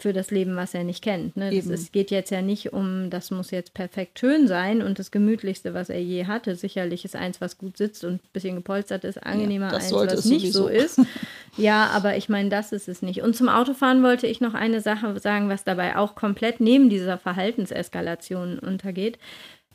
[0.00, 1.36] für das Leben, was er nicht kennt.
[1.36, 1.52] Ne?
[1.52, 5.74] Ist, geht jetzt ja nicht um, das muss jetzt perfekt schön sein und das gemütlichste,
[5.74, 6.54] was er je hatte.
[6.54, 10.12] Sicherlich ist eins, was gut sitzt und ein bisschen gepolstert ist, angenehmer das eins, was
[10.12, 10.84] es nicht so sowieso.
[10.84, 11.00] ist.
[11.56, 13.22] Ja, aber ich meine, das ist es nicht.
[13.22, 17.18] Und zum Autofahren wollte ich noch eine Sache sagen, was dabei auch komplett neben dieser
[17.18, 19.18] Verhaltenseskalation untergeht.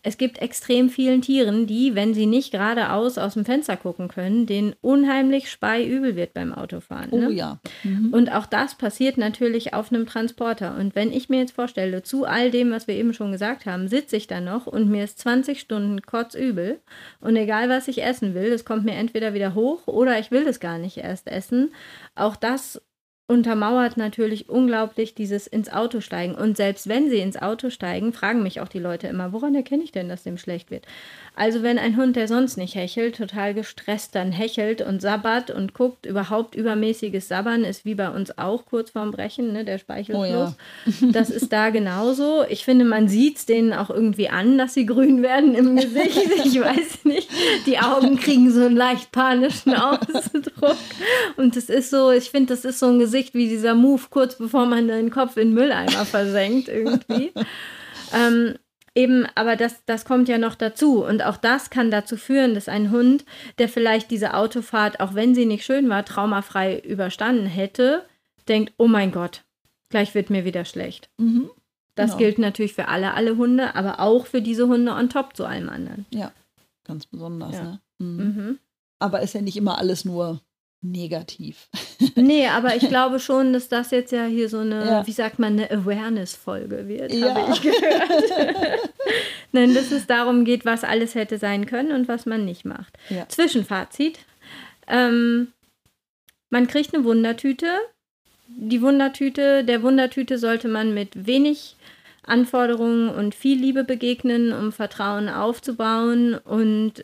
[0.06, 4.46] Es gibt extrem vielen Tieren, die, wenn sie nicht geradeaus aus dem Fenster gucken können,
[4.46, 7.08] denen unheimlich speiübel wird beim Autofahren.
[7.12, 7.32] Oh ne?
[7.32, 7.60] ja.
[7.84, 8.14] Mhm.
[8.14, 10.76] Und auch das passiert natürlich auf einem Transporter.
[10.78, 13.88] Und wenn ich mir jetzt vorstelle, zu all dem, was wir eben schon gesagt haben,
[13.88, 16.82] sitze ich da noch und mir ist 20 Stunden kotzübel
[17.22, 20.46] und egal was ich essen will, es kommt mir entweder wieder hoch oder ich will
[20.46, 21.72] es gar nicht erst essen.
[22.14, 22.82] Auch das
[23.26, 26.36] untermauert natürlich unglaublich dieses ins Auto steigen.
[26.36, 29.84] Und selbst wenn sie ins Auto steigen, fragen mich auch die Leute immer, woran erkenne
[29.84, 30.86] ich denn, dass dem schlecht wird?
[31.34, 35.74] Also wenn ein Hund, der sonst nicht hechelt, total gestresst dann hechelt und sabbert und
[35.74, 40.56] guckt, überhaupt übermäßiges Sabbern ist wie bei uns auch kurz vorm Brechen, ne, der Speichelfluss.
[40.86, 41.12] Oh ja.
[41.12, 42.44] das ist da genauso.
[42.50, 46.20] Ich finde, man sieht es denen auch irgendwie an, dass sie grün werden im Gesicht.
[46.46, 47.30] Ich weiß nicht.
[47.66, 50.78] Die Augen kriegen so einen leicht panischen Ausdruck.
[51.38, 54.36] Und das ist so, ich finde, das ist so ein Gesicht wie dieser Move, kurz
[54.36, 57.32] bevor man den Kopf in den Mülleimer versenkt irgendwie.
[58.16, 58.54] Ähm,
[58.96, 61.04] Eben, aber das, das kommt ja noch dazu.
[61.04, 63.26] Und auch das kann dazu führen, dass ein Hund,
[63.58, 68.06] der vielleicht diese Autofahrt, auch wenn sie nicht schön war, traumafrei überstanden hätte,
[68.48, 69.44] denkt, oh mein Gott,
[69.90, 71.10] gleich wird mir wieder schlecht.
[71.18, 71.50] Mhm.
[71.96, 72.20] Das genau.
[72.20, 75.70] gilt natürlich für alle, alle Hunde, aber auch für diese Hunde on top zu allem
[75.70, 76.06] anderen.
[76.12, 76.32] Ja,
[76.84, 77.54] ganz besonders.
[77.54, 77.64] Ja.
[77.64, 77.80] Ne?
[77.98, 78.18] Mhm.
[78.18, 78.60] Mhm.
[79.00, 80.40] Aber ist ja nicht immer alles nur
[80.84, 81.70] negativ.
[82.16, 85.08] Nee, aber ich glaube schon, dass das jetzt ja hier so eine, ja.
[85.08, 87.34] wie sagt man, eine Awareness-Folge wird, ja.
[87.34, 88.90] habe ich gehört.
[89.52, 92.94] Nein, dass es darum geht, was alles hätte sein können und was man nicht macht.
[93.10, 93.28] Ja.
[93.30, 94.20] Zwischenfazit.
[94.88, 95.54] Ähm,
[96.50, 97.68] man kriegt eine Wundertüte.
[98.48, 101.76] Die Wundertüte, der Wundertüte sollte man mit wenig
[102.24, 107.04] Anforderungen und viel Liebe begegnen, um Vertrauen aufzubauen und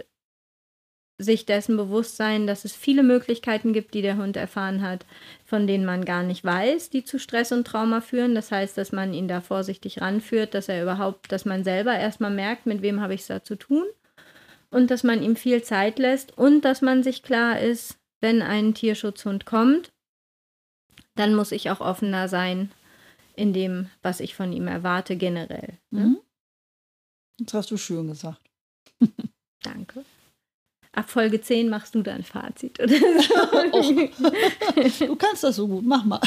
[1.20, 5.06] sich dessen bewusst sein, dass es viele Möglichkeiten gibt, die der Hund erfahren hat,
[5.44, 8.34] von denen man gar nicht weiß, die zu Stress und Trauma führen.
[8.36, 12.32] Das heißt, dass man ihn da vorsichtig ranführt, dass er überhaupt, dass man selber erstmal
[12.32, 13.84] merkt, mit wem habe ich es da zu tun
[14.72, 18.74] und dass man ihm viel Zeit lässt und dass man sich klar ist, wenn ein
[18.74, 19.92] Tierschutzhund kommt,
[21.16, 22.72] dann muss ich auch offener sein
[23.36, 25.78] in dem, was ich von ihm erwarte generell.
[25.92, 26.02] Ne?
[26.02, 26.18] Mhm.
[27.40, 28.42] Das hast du schön gesagt.
[29.64, 30.06] Danke
[30.94, 32.94] ab Folge 10 machst du dein Fazit oder
[34.12, 35.06] so.
[35.06, 36.22] du kannst das so gut, mach mal.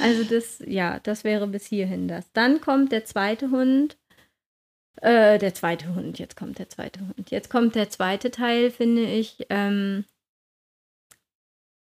[0.00, 2.30] also das, ja, das wäre bis hierhin das.
[2.32, 3.96] Dann kommt der zweite Hund.
[5.02, 7.30] Äh, der zweite Hund, jetzt kommt der zweite Hund.
[7.30, 9.46] Jetzt kommt der zweite Teil, finde ich.
[9.50, 10.04] Ähm,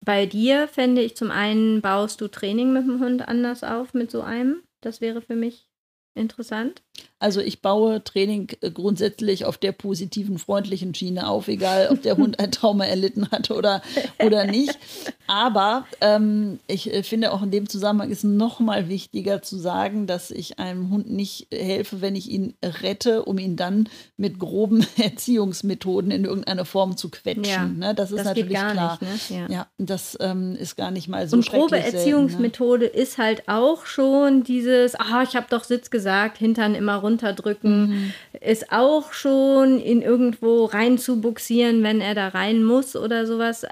[0.03, 4.11] bei dir fände ich zum einen, baust du Training mit dem Hund anders auf, mit
[4.11, 4.63] so einem.
[4.81, 5.69] Das wäre für mich
[6.15, 6.83] interessant.
[7.19, 12.17] Also ich baue Training äh, grundsätzlich auf der positiven, freundlichen Schiene auf, egal ob der
[12.17, 13.81] Hund ein Trauma erlitten hat oder,
[14.23, 14.77] oder nicht.
[15.25, 20.05] Aber ähm, ich äh, finde auch in dem Zusammenhang ist noch mal wichtiger zu sagen,
[20.05, 24.85] dass ich einem Hund nicht helfe, wenn ich ihn rette, um ihn dann mit groben
[24.97, 27.45] Erziehungsmethoden in irgendeiner Form zu quetschen.
[27.45, 27.95] Ja, ne?
[27.95, 28.99] Das ist das natürlich klar.
[29.01, 29.37] Nicht, ne?
[29.39, 29.51] ja.
[29.51, 29.67] ja.
[29.79, 33.03] das ähm, ist gar nicht mal so Und grobe Erziehungsmethode selten, ne?
[33.03, 38.13] ist halt auch schon dieses, ah, ich habe doch Sitz gesagt, Hintern immer runterdrücken, mhm.
[38.39, 43.65] ist auch schon in irgendwo rein zu buxieren, wenn er da rein muss oder sowas.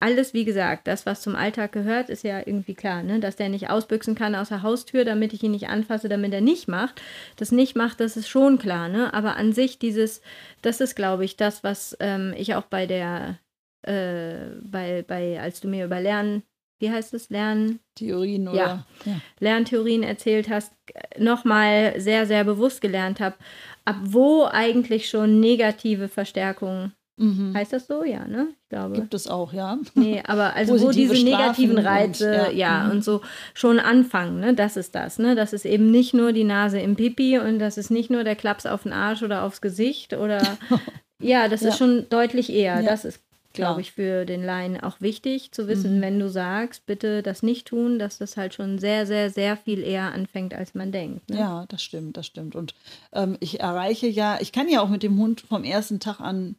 [0.00, 3.18] Alles, wie gesagt, das, was zum Alltag gehört, ist ja irgendwie klar, ne?
[3.18, 6.40] dass der nicht ausbüchsen kann aus der Haustür, damit ich ihn nicht anfasse, damit er
[6.40, 7.02] nicht macht.
[7.36, 9.12] Das nicht macht, das ist schon klar, ne?
[9.12, 10.22] Aber an sich dieses,
[10.62, 13.38] das ist, glaube ich, das, was ähm, ich auch bei der,
[13.82, 16.44] äh, bei, bei, als du mir über Lernen
[16.78, 19.20] wie heißt es, Lerntheorien oder ja, ja.
[19.40, 20.72] Lerntheorien erzählt hast,
[21.18, 23.36] nochmal sehr, sehr bewusst gelernt habe,
[23.84, 27.52] ab wo eigentlich schon negative Verstärkungen Mhm.
[27.54, 28.04] Heißt das so?
[28.04, 28.48] Ja, ne?
[28.62, 28.94] Ich glaube.
[28.94, 29.76] Gibt es auch, ja.
[29.94, 32.90] Nee, aber also wo diese negativen Reize, und, ja, ja mhm.
[32.92, 33.20] und so
[33.54, 34.54] schon anfangen, ne?
[34.54, 35.34] Das ist das, ne?
[35.34, 38.36] Das ist eben nicht nur die Nase im Pipi und das ist nicht nur der
[38.36, 40.40] Klaps auf den Arsch oder aufs Gesicht oder
[41.20, 41.70] ja, das ja.
[41.70, 42.82] ist schon deutlich eher.
[42.82, 43.20] Das ist
[43.58, 46.00] glaube ich, für den Laien auch wichtig zu wissen, mhm.
[46.02, 49.82] wenn du sagst, bitte das nicht tun, dass das halt schon sehr, sehr, sehr viel
[49.82, 51.28] eher anfängt, als man denkt.
[51.30, 51.38] Ne?
[51.38, 52.56] Ja, das stimmt, das stimmt.
[52.56, 52.74] Und
[53.12, 56.56] ähm, ich erreiche ja, ich kann ja auch mit dem Hund vom ersten Tag an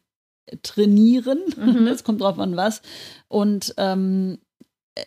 [0.62, 1.40] trainieren.
[1.56, 1.86] Mhm.
[1.90, 2.82] Das kommt drauf an was.
[3.28, 4.38] Und ähm,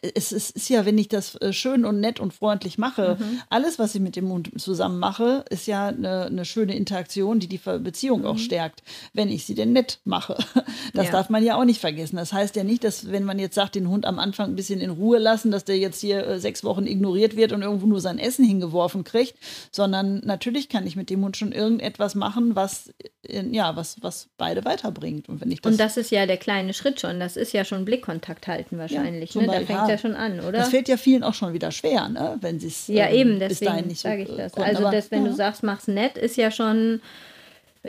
[0.02, 3.42] es ist, ist, ja, wenn ich das äh, schön und nett und freundlich mache, mhm.
[3.50, 7.48] alles, was ich mit dem Hund zusammen mache, ist ja eine, eine schöne Interaktion, die
[7.48, 8.28] die Beziehung mhm.
[8.28, 8.82] auch stärkt,
[9.14, 10.38] wenn ich sie denn nett mache.
[10.94, 11.12] Das ja.
[11.12, 12.18] darf man ja auch nicht vergessen.
[12.18, 14.80] Das heißt ja nicht, dass wenn man jetzt sagt, den Hund am Anfang ein bisschen
[14.80, 18.00] in Ruhe lassen, dass der jetzt hier äh, sechs Wochen ignoriert wird und irgendwo nur
[18.00, 19.36] sein Essen hingeworfen kriegt,
[19.72, 22.94] sondern natürlich kann ich mit dem Hund schon irgendetwas machen, was,
[23.28, 25.30] äh, ja, was, was beide weiterbringt.
[25.30, 27.20] Und, wenn ich das und das ist ja der kleine Schritt schon.
[27.20, 29.34] Das ist ja schon Blickkontakt halten wahrscheinlich.
[29.34, 29.48] Ja, ne?
[29.78, 30.60] Fängt ja schon an, oder?
[30.60, 32.38] Das fällt ja vielen auch schon wieder schwer, ne?
[32.42, 34.54] wenn sie es Ja, ähm, eben, deswegen so sage ich das.
[34.54, 34.70] Konnten.
[34.70, 35.30] Also, das, wenn ja.
[35.30, 37.02] du sagst, mach's nett, ist ja schon,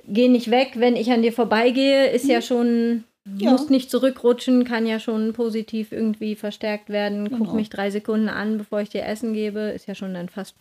[0.07, 2.43] geh nicht weg, wenn ich an dir vorbeigehe, ist ja mhm.
[2.43, 3.05] schon,
[3.39, 3.51] ja.
[3.51, 7.29] musst nicht zurückrutschen, kann ja schon positiv irgendwie verstärkt werden.
[7.29, 7.45] Genau.
[7.45, 10.55] Guck mich drei Sekunden an, bevor ich dir Essen gebe, ist ja schon dann fast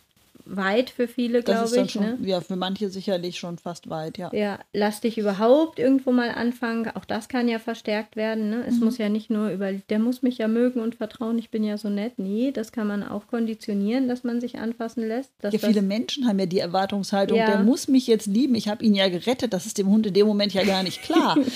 [0.44, 1.92] weit für viele, glaube ich.
[1.92, 2.18] Schon, ne?
[2.22, 4.30] Ja, für manche sicherlich schon fast weit, ja.
[4.32, 6.90] Ja, lass dich überhaupt irgendwo mal anfangen.
[6.94, 8.50] Auch das kann ja verstärkt werden.
[8.50, 8.64] Ne?
[8.66, 8.84] Es mhm.
[8.84, 11.78] muss ja nicht nur über, der muss mich ja mögen und vertrauen, ich bin ja
[11.78, 12.14] so nett.
[12.18, 15.30] Nee, das kann man auch konditionieren, dass man sich anfassen lässt.
[15.42, 17.46] ja, viele Menschen haben ja die Erwartungshaltung, ja.
[17.46, 19.52] der muss mich jetzt lieben, ich habe ihn ja gerettet.
[19.52, 21.36] Das ist dem Hund in dem Moment ja gar nicht klar.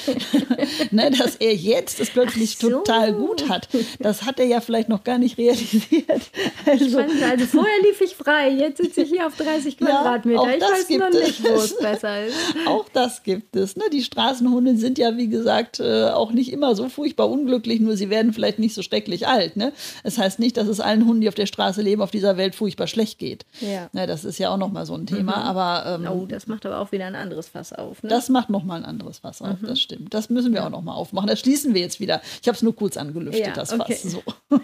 [0.91, 2.71] ne, dass er jetzt es plötzlich so.
[2.71, 3.69] total gut hat.
[3.99, 6.31] Das hat er ja vielleicht noch gar nicht realisiert.
[6.67, 10.43] Also, also vorher lief ich frei, jetzt sitze ich hier auf 30 Quadratmeter.
[10.43, 12.37] Ja, ich weiß noch nicht, wo es besser ist.
[12.67, 13.77] Auch das gibt es.
[13.77, 13.85] Ne?
[13.93, 18.09] Die Straßenhunde sind ja, wie gesagt, äh, auch nicht immer so furchtbar unglücklich, nur sie
[18.09, 19.57] werden vielleicht nicht so schrecklich alt.
[19.57, 19.73] Ne?
[20.05, 22.55] Das heißt nicht, dass es allen Hunden, die auf der Straße leben, auf dieser Welt
[22.55, 23.45] furchtbar schlecht geht.
[23.61, 23.89] Ja.
[23.93, 25.37] Ne, das ist ja auch nochmal so ein Thema.
[25.37, 25.43] Mhm.
[25.43, 28.03] Aber, ähm, oh, das macht aber auch wieder ein anderes Fass auf.
[28.03, 28.09] Ne?
[28.09, 29.67] Das macht nochmal ein anderes Fass auf, mhm.
[29.67, 30.15] das stimmt.
[30.15, 30.67] Das müssen wir ja.
[30.67, 31.29] auch nochmal aufmachen.
[31.29, 32.21] Das schließen wir jetzt wieder.
[32.41, 33.95] Ich habe es nur kurz angelüftet, ja, das okay.
[33.95, 34.03] Fass.
[34.13, 34.23] So.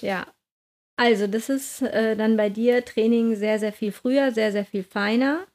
[0.00, 0.26] Ja,
[0.96, 4.84] also, das ist äh, dann bei dir Training sehr, sehr viel früher, sehr, sehr viel
[4.84, 5.46] feiner.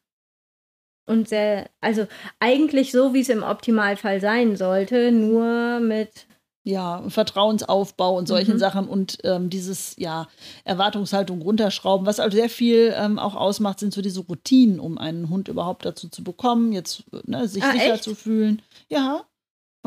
[1.06, 2.06] Und sehr, also
[2.39, 6.28] eigentlich so, wie es im Optimalfall sein sollte, nur mit
[6.67, 8.60] ja, Vertrauensaufbau und solchen mhm.
[8.60, 10.28] Sachen und ähm, dieses, ja,
[10.65, 12.06] Erwartungshaltung runterschrauben.
[12.06, 15.86] Was also sehr viel ähm, auch ausmacht, sind so diese Routinen, um einen Hund überhaupt
[15.86, 18.04] dazu zu bekommen, jetzt ne, sich ah, sicher echt?
[18.04, 18.62] zu fühlen.
[18.89, 19.21] Ja,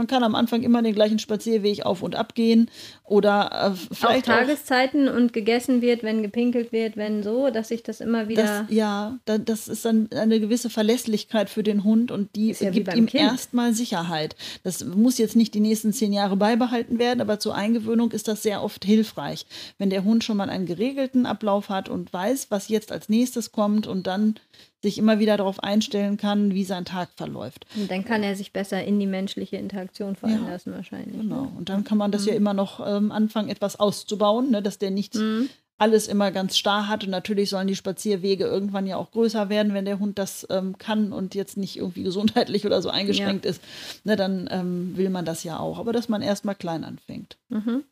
[0.01, 2.71] man kann am Anfang immer den gleichen Spazierweg auf und ab gehen
[3.05, 7.69] oder äh, vielleicht auch Tageszeiten auch, und gegessen wird, wenn gepinkelt wird, wenn so, dass
[7.69, 8.43] sich das immer wieder.
[8.43, 12.95] Das, ja, das ist dann eine gewisse Verlässlichkeit für den Hund und die ja gibt
[12.95, 14.37] ihm erstmal Sicherheit.
[14.65, 18.43] Das muss jetzt nicht die nächsten zehn Jahre beibehalten werden, aber zur Eingewöhnung ist das
[18.43, 19.45] sehr oft hilfreich,
[19.77, 23.53] wenn der Hund schon mal einen geregelten Ablauf hat und weiß, was jetzt als nächstes
[23.53, 24.37] kommt und dann
[24.83, 27.67] sich immer wieder darauf einstellen kann, wie sein Tag verläuft.
[27.77, 31.21] Und dann kann er sich besser in die menschliche Interaktion fallen ja, lassen wahrscheinlich.
[31.21, 31.43] Genau.
[31.43, 31.53] Ne?
[31.57, 32.29] Und dann kann man das mhm.
[32.29, 35.51] ja immer noch ähm, anfangen, etwas auszubauen, ne, dass der nicht mhm.
[35.77, 37.05] alles immer ganz starr hat.
[37.05, 40.79] Und natürlich sollen die Spazierwege irgendwann ja auch größer werden, wenn der Hund das ähm,
[40.79, 43.51] kann und jetzt nicht irgendwie gesundheitlich oder so eingeschränkt ja.
[43.51, 43.63] ist.
[44.05, 45.79] Ne, dann ähm, will man das ja auch.
[45.79, 47.37] Aber dass man erstmal klein anfängt.
[47.51, 47.85] Mhm.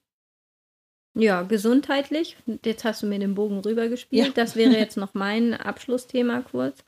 [1.19, 2.37] Ja, gesundheitlich.
[2.65, 4.27] Jetzt hast du mir den Bogen rübergespielt.
[4.27, 4.33] Ja.
[4.33, 6.85] Das wäre jetzt noch mein Abschlussthema kurz.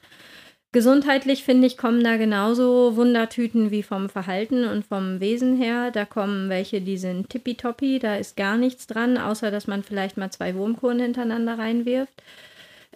[0.72, 5.90] Gesundheitlich finde ich, kommen da genauso Wundertüten wie vom Verhalten und vom Wesen her.
[5.90, 10.16] Da kommen welche, die sind tippitoppi, da ist gar nichts dran, außer dass man vielleicht
[10.16, 12.22] mal zwei Wurmkuren hintereinander reinwirft.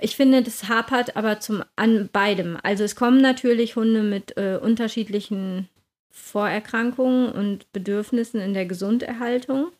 [0.00, 2.58] Ich finde, das hapert aber zum, an beidem.
[2.62, 5.68] Also es kommen natürlich Hunde mit äh, unterschiedlichen
[6.12, 9.72] Vorerkrankungen und Bedürfnissen in der Gesunderhaltung.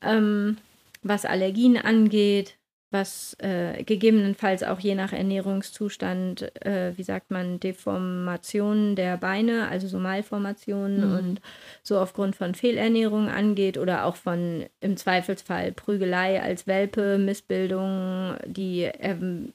[0.00, 0.56] Ähm,
[1.02, 2.58] was Allergien angeht,
[2.90, 9.86] was äh, gegebenenfalls auch je nach Ernährungszustand, äh, wie sagt man, Deformationen der Beine, also
[9.86, 11.16] so Malformationen mhm.
[11.16, 11.40] und
[11.84, 18.90] so aufgrund von Fehlernährung angeht oder auch von im Zweifelsfall Prügelei als Welpe, Missbildungen, die
[18.98, 19.52] ähm,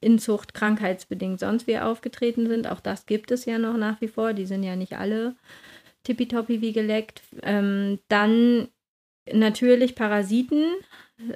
[0.00, 2.68] Inzucht krankheitsbedingt sonst wie aufgetreten sind.
[2.68, 4.32] Auch das gibt es ja noch nach wie vor.
[4.32, 5.34] Die sind ja nicht alle
[6.04, 7.22] tippitoppi wie geleckt.
[7.42, 8.68] Ähm, dann
[9.32, 10.64] natürlich Parasiten.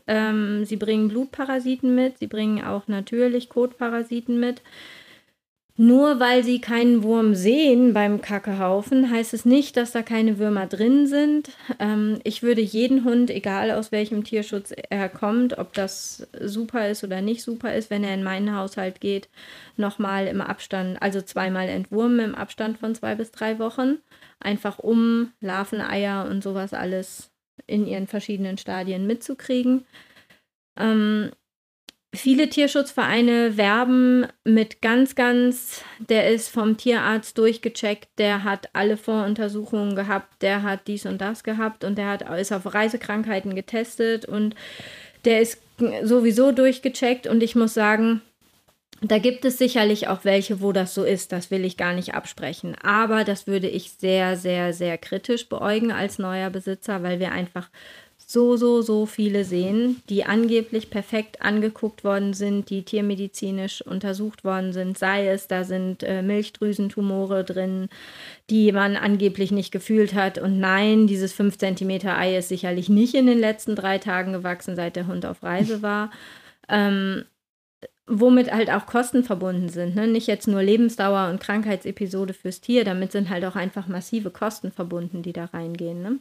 [0.07, 4.63] Ähm, sie bringen Blutparasiten mit, sie bringen auch natürlich Kotparasiten mit.
[5.83, 10.67] Nur weil sie keinen Wurm sehen beim Kackehaufen, heißt es nicht, dass da keine Würmer
[10.67, 11.53] drin sind.
[11.79, 17.03] Ähm, ich würde jeden Hund, egal aus welchem Tierschutz er kommt, ob das super ist
[17.03, 19.31] oder nicht super ist, wenn er in meinen Haushalt geht,
[19.79, 24.01] nochmal im Abstand, also zweimal entwurmen im Abstand von zwei bis drei Wochen.
[24.39, 27.30] Einfach um Larveneier und sowas alles
[27.67, 29.85] in ihren verschiedenen Stadien mitzukriegen.
[30.79, 31.31] Ähm,
[32.15, 39.95] viele Tierschutzvereine werben mit ganz, ganz, der ist vom Tierarzt durchgecheckt, der hat alle Voruntersuchungen
[39.95, 44.55] gehabt, der hat dies und das gehabt und der hat, ist auf Reisekrankheiten getestet und
[45.25, 45.63] der ist
[46.03, 48.23] sowieso durchgecheckt und ich muss sagen,
[49.01, 52.15] da gibt es sicherlich auch welche, wo das so ist, das will ich gar nicht
[52.15, 52.77] absprechen.
[52.83, 57.71] Aber das würde ich sehr, sehr, sehr kritisch beäugen als neuer Besitzer, weil wir einfach
[58.31, 64.73] so, so, so viele sehen, die angeblich perfekt angeguckt worden sind, die tiermedizinisch untersucht worden
[64.73, 67.89] sind, sei es, da sind äh, Milchdrüsentumore drin,
[68.49, 70.39] die man angeblich nicht gefühlt hat.
[70.39, 74.77] Und nein, dieses 5 cm Ei ist sicherlich nicht in den letzten drei Tagen gewachsen,
[74.77, 76.13] seit der Hund auf Reise war.
[76.69, 77.25] Ähm,
[78.11, 79.95] womit halt auch Kosten verbunden sind.
[79.95, 80.07] Ne?
[80.07, 84.73] Nicht jetzt nur Lebensdauer und Krankheitsepisode fürs Tier, damit sind halt auch einfach massive Kosten
[84.73, 86.03] verbunden, die da reingehen.
[86.03, 86.19] Ne?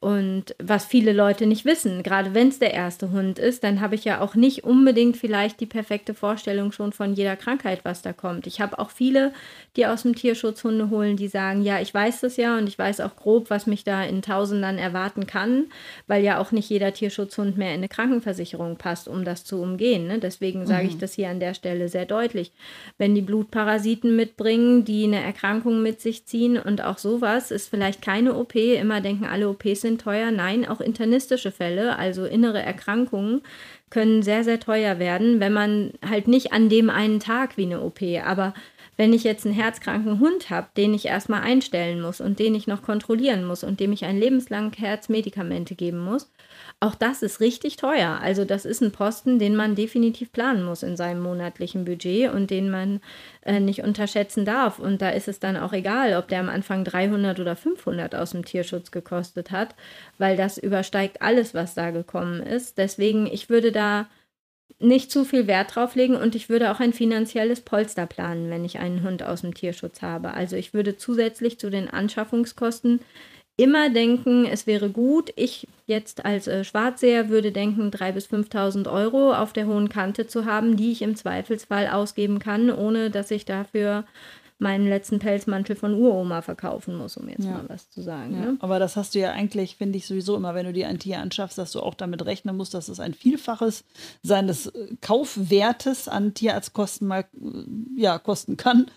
[0.00, 3.94] Und was viele Leute nicht wissen, gerade wenn es der erste Hund ist, dann habe
[3.94, 8.12] ich ja auch nicht unbedingt vielleicht die perfekte Vorstellung schon von jeder Krankheit, was da
[8.12, 8.46] kommt.
[8.46, 9.32] Ich habe auch viele,
[9.76, 12.78] die aus dem Tierschutz Hunde holen, die sagen, ja, ich weiß das ja und ich
[12.78, 15.66] weiß auch grob, was mich da in Tausendern erwarten kann,
[16.06, 20.08] weil ja auch nicht jeder Tierschutzhund mehr in eine Krankenversicherung passt, um das zu umgehen.
[20.08, 20.18] Ne?
[20.18, 20.88] Deswegen sage mhm.
[20.90, 22.52] ich das hier an der Stelle sehr deutlich.
[22.98, 28.02] Wenn die Blutparasiten mitbringen, die eine Erkrankung mit sich ziehen und auch sowas, ist vielleicht
[28.02, 28.54] keine OP.
[28.54, 30.30] Immer denken alle OPs sind teuer.
[30.30, 33.42] Nein, auch internistische Fälle, also innere Erkrankungen,
[33.88, 37.80] können sehr, sehr teuer werden, wenn man halt nicht an dem einen Tag wie eine
[37.80, 38.52] OP, aber
[38.96, 42.66] wenn ich jetzt einen herzkranken Hund habe, den ich erstmal einstellen muss und den ich
[42.66, 46.30] noch kontrollieren muss und dem ich ein lebenslang Herzmedikamente geben muss,
[46.80, 48.18] auch das ist richtig teuer.
[48.22, 52.50] Also das ist ein Posten, den man definitiv planen muss in seinem monatlichen Budget und
[52.50, 53.00] den man
[53.42, 54.78] äh, nicht unterschätzen darf.
[54.78, 58.30] Und da ist es dann auch egal, ob der am Anfang 300 oder 500 aus
[58.30, 59.74] dem Tierschutz gekostet hat,
[60.18, 62.78] weil das übersteigt alles, was da gekommen ist.
[62.78, 64.06] Deswegen, ich würde da
[64.78, 68.64] nicht zu viel Wert drauf legen und ich würde auch ein finanzielles Polster planen, wenn
[68.64, 70.34] ich einen Hund aus dem Tierschutz habe.
[70.34, 73.00] Also ich würde zusätzlich zu den Anschaffungskosten
[73.56, 75.32] immer denken, es wäre gut.
[75.36, 80.26] Ich jetzt als äh, Schwarzseher würde denken, 3.000 bis 5.000 Euro auf der hohen Kante
[80.26, 84.04] zu haben, die ich im Zweifelsfall ausgeben kann, ohne dass ich dafür
[84.58, 87.52] meinen letzten Pelzmantel von Uroma verkaufen muss, um jetzt ja.
[87.52, 88.34] mal was zu sagen.
[88.34, 88.40] Ja.
[88.40, 88.56] Ne?
[88.60, 91.18] Aber das hast du ja eigentlich, finde ich, sowieso immer, wenn du dir ein Tier
[91.18, 93.84] anschaffst, dass du auch damit rechnen musst, dass es ein Vielfaches
[94.22, 98.90] seines äh, Kaufwertes an Tierarztkosten mal äh, ja, kosten kann.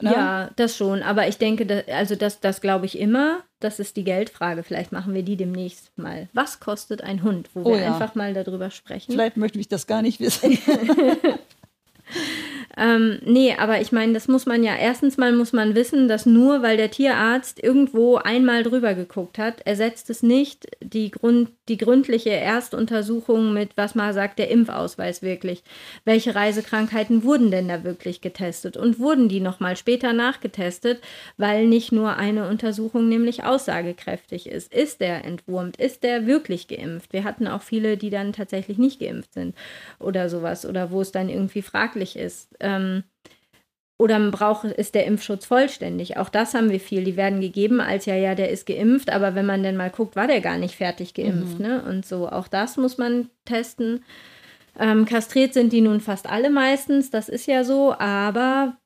[0.00, 0.12] Ne?
[0.12, 1.02] Ja, das schon.
[1.02, 3.40] Aber ich denke, dass, also das, das glaube ich immer.
[3.60, 4.62] Das ist die Geldfrage.
[4.62, 6.28] Vielleicht machen wir die demnächst mal.
[6.32, 7.50] Was kostet ein Hund?
[7.54, 7.94] Wo oh, wir ja.
[7.94, 9.12] einfach mal darüber sprechen.
[9.12, 10.58] Vielleicht möchte ich das gar nicht wissen.
[12.76, 16.26] Ähm, nee, aber ich meine, das muss man ja, erstens mal muss man wissen, dass
[16.26, 21.76] nur weil der Tierarzt irgendwo einmal drüber geguckt hat, ersetzt es nicht die, Grund, die
[21.76, 25.62] gründliche Erstuntersuchung mit, was mal sagt der Impfausweis wirklich.
[26.04, 31.00] Welche Reisekrankheiten wurden denn da wirklich getestet und wurden die nochmal später nachgetestet,
[31.36, 34.72] weil nicht nur eine Untersuchung nämlich aussagekräftig ist.
[34.72, 35.76] Ist der entwurmt?
[35.76, 37.12] Ist der wirklich geimpft?
[37.12, 39.54] Wir hatten auch viele, die dann tatsächlich nicht geimpft sind
[39.98, 43.04] oder sowas oder wo es dann irgendwie fraglich ist ähm,
[43.98, 46.18] oder braucht, ist der Impfschutz vollständig?
[46.18, 47.04] Auch das haben wir viel.
[47.04, 50.16] Die werden gegeben als ja, ja, der ist geimpft, aber wenn man denn mal guckt,
[50.16, 51.58] war der gar nicht fertig geimpft.
[51.58, 51.66] Mhm.
[51.66, 51.82] Ne?
[51.82, 54.04] Und so, auch das muss man testen.
[54.78, 58.76] Ähm, kastriert sind die nun fast alle meistens, das ist ja so, aber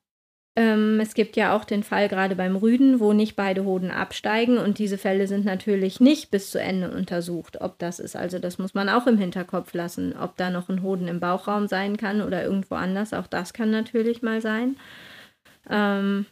[0.55, 4.57] ähm, es gibt ja auch den Fall gerade beim Rüden, wo nicht beide Hoden absteigen
[4.57, 8.17] und diese Fälle sind natürlich nicht bis zu Ende untersucht, ob das ist.
[8.17, 11.67] Also das muss man auch im Hinterkopf lassen, ob da noch ein Hoden im Bauchraum
[11.67, 13.13] sein kann oder irgendwo anders.
[13.13, 14.75] Auch das kann natürlich mal sein.
[15.69, 16.25] Ähm,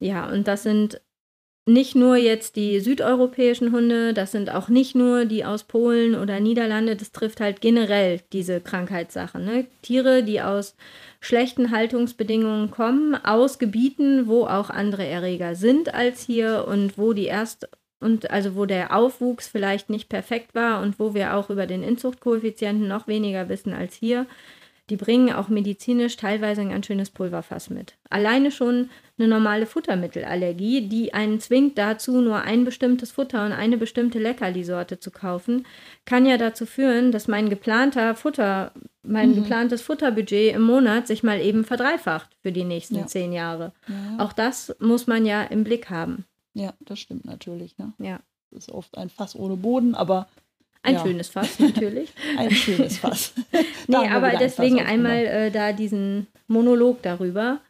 [0.00, 1.00] ja, und das sind
[1.64, 6.40] nicht nur jetzt die südeuropäischen Hunde, das sind auch nicht nur die aus Polen oder
[6.40, 9.44] Niederlande, das trifft halt generell diese Krankheitssachen.
[9.44, 9.66] Ne?
[9.82, 10.74] Tiere, die aus
[11.22, 17.26] schlechten Haltungsbedingungen kommen, aus Gebieten, wo auch andere Erreger sind als hier und wo die
[17.26, 17.68] erst
[18.00, 21.84] und also wo der Aufwuchs vielleicht nicht perfekt war und wo wir auch über den
[21.84, 24.26] Inzuchtkoeffizienten noch weniger wissen als hier,
[24.92, 27.96] die bringen auch medizinisch teilweise ein ganz schönes Pulverfass mit.
[28.10, 33.78] Alleine schon eine normale Futtermittelallergie, die einen zwingt dazu, nur ein bestimmtes Futter und eine
[33.78, 35.64] bestimmte Leckerli-Sorte zu kaufen,
[36.04, 39.36] kann ja dazu führen, dass mein geplanter Futter, mein mhm.
[39.36, 43.06] geplantes Futterbudget im Monat sich mal eben verdreifacht für die nächsten ja.
[43.06, 43.72] zehn Jahre.
[43.88, 44.22] Ja.
[44.22, 46.26] Auch das muss man ja im Blick haben.
[46.52, 47.78] Ja, das stimmt natürlich.
[47.78, 47.94] Ne?
[47.96, 48.20] Ja.
[48.50, 50.28] Das ist oft ein Fass ohne Boden, aber
[50.82, 51.02] ein ja.
[51.02, 52.10] schönes Fass, natürlich.
[52.36, 53.32] ein schönes Fass.
[53.86, 57.60] nee, aber deswegen ein einmal äh, da diesen Monolog darüber,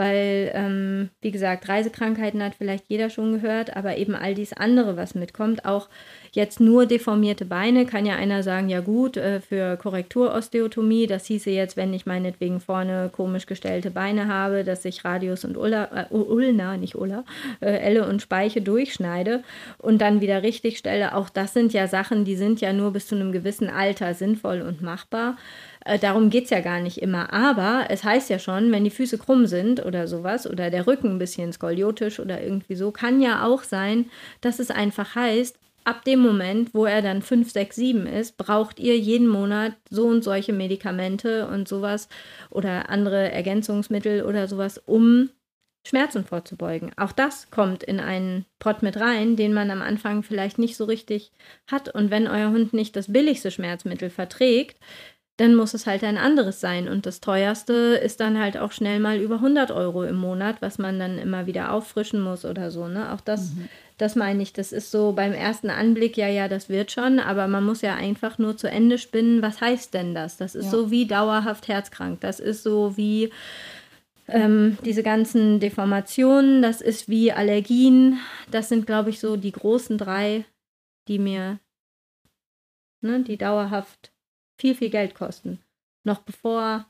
[0.00, 4.96] weil, ähm, wie gesagt, Reisekrankheiten hat vielleicht jeder schon gehört, aber eben all dies andere,
[4.96, 5.90] was mitkommt, auch
[6.32, 11.50] Jetzt nur deformierte Beine kann ja einer sagen, ja gut, äh, für Korrekturosteotomie, das hieße
[11.50, 16.14] jetzt, wenn ich meinetwegen vorne komisch gestellte Beine habe, dass ich Radius und Ulla, äh,
[16.14, 17.24] Ulna, nicht Ulla,
[17.60, 19.42] äh, Elle und Speiche durchschneide
[19.78, 21.16] und dann wieder richtig stelle.
[21.16, 24.62] Auch das sind ja Sachen, die sind ja nur bis zu einem gewissen Alter sinnvoll
[24.62, 25.36] und machbar.
[25.90, 27.32] Äh, darum geht es ja gar nicht immer.
[27.32, 31.08] Aber es heißt ja schon, wenn die Füße krumm sind oder sowas oder der Rücken
[31.08, 34.08] ein bisschen skoliotisch oder irgendwie so, kann ja auch sein,
[34.40, 38.78] dass es einfach heißt, ab dem Moment, wo er dann 5, 6, 7 ist, braucht
[38.78, 42.08] ihr jeden Monat so und solche Medikamente und sowas
[42.50, 45.30] oder andere Ergänzungsmittel oder sowas, um
[45.84, 46.92] Schmerzen vorzubeugen.
[46.98, 50.84] Auch das kommt in einen Pott mit rein, den man am Anfang vielleicht nicht so
[50.84, 51.32] richtig
[51.66, 51.92] hat.
[51.92, 54.76] Und wenn euer Hund nicht das billigste Schmerzmittel verträgt,
[55.40, 56.86] dann muss es halt ein anderes sein.
[56.86, 60.76] Und das teuerste ist dann halt auch schnell mal über 100 Euro im Monat, was
[60.76, 62.88] man dann immer wieder auffrischen muss oder so.
[62.88, 63.10] Ne?
[63.10, 63.70] Auch das, mhm.
[63.96, 67.48] das meine ich, das ist so beim ersten Anblick, ja, ja, das wird schon, aber
[67.48, 70.36] man muss ja einfach nur zu Ende spinnen, was heißt denn das?
[70.36, 70.70] Das ist ja.
[70.72, 72.20] so wie dauerhaft herzkrank.
[72.20, 73.30] Das ist so wie
[74.28, 78.18] ähm, diese ganzen Deformationen, das ist wie Allergien.
[78.50, 80.44] Das sind, glaube ich, so die großen drei,
[81.08, 81.60] die mir,
[83.00, 84.12] ne, die dauerhaft
[84.60, 85.58] viel, viel Geld kosten.
[86.04, 86.86] Noch bevor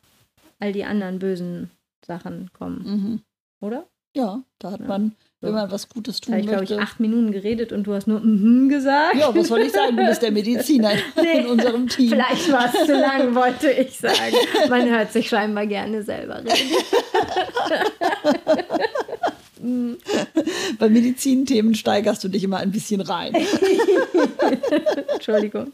[0.58, 1.70] all die anderen bösen
[2.04, 2.82] Sachen kommen.
[2.84, 3.20] Mhm.
[3.60, 3.86] Oder?
[4.14, 4.86] Ja, da hat ja.
[4.86, 6.50] man, wenn man was Gutes tun da möchte.
[6.50, 9.16] Ich glaube, ich acht Minuten geredet und du hast nur mhm gesagt.
[9.16, 9.96] Ja, was soll ich sagen?
[9.96, 12.10] Du bist der Mediziner nee, in unserem Team.
[12.10, 14.34] Vielleicht war es zu lang, wollte ich sagen.
[14.68, 16.48] Man hört sich scheinbar gerne selber reden.
[20.78, 23.34] Bei Medizinthemen steigerst du dich immer ein bisschen rein.
[25.14, 25.72] Entschuldigung.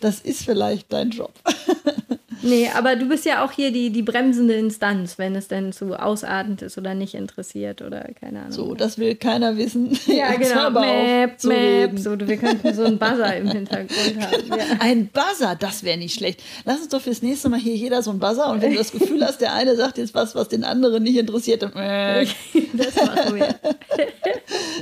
[0.00, 1.32] Das ist vielleicht dein Job.
[2.48, 5.94] Nee, aber du bist ja auch hier die, die bremsende Instanz, wenn es denn zu
[5.94, 8.52] ausartend ist oder nicht interessiert oder keine Ahnung.
[8.52, 9.96] So, das will keiner wissen.
[10.08, 10.70] Ja, genau.
[10.70, 11.98] Map, Map.
[11.98, 13.90] So, wir könnten so einen Buzzer im Hintergrund
[14.20, 14.48] haben.
[14.48, 14.64] Ja.
[14.80, 16.42] Ein Buzzer, das wäre nicht schlecht.
[16.64, 18.90] Lass uns doch fürs nächste Mal hier jeder so einen Buzzer und wenn du das
[18.90, 21.72] Gefühl hast, der eine sagt jetzt was, was den anderen nicht interessiert, dann.
[22.72, 23.54] das machen wir.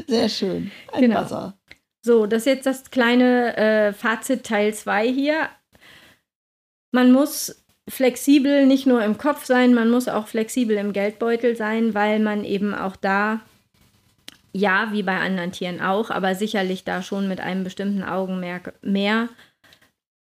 [0.06, 0.70] Sehr schön.
[0.92, 1.22] Ein genau.
[1.22, 1.54] Buzzer.
[2.06, 5.48] So, das ist jetzt das kleine äh, Fazit Teil 2 hier
[6.96, 11.92] man muss flexibel nicht nur im Kopf sein, man muss auch flexibel im Geldbeutel sein,
[11.92, 13.40] weil man eben auch da,
[14.54, 19.28] ja, wie bei anderen Tieren auch, aber sicherlich da schon mit einem bestimmten Augenmerk mehr,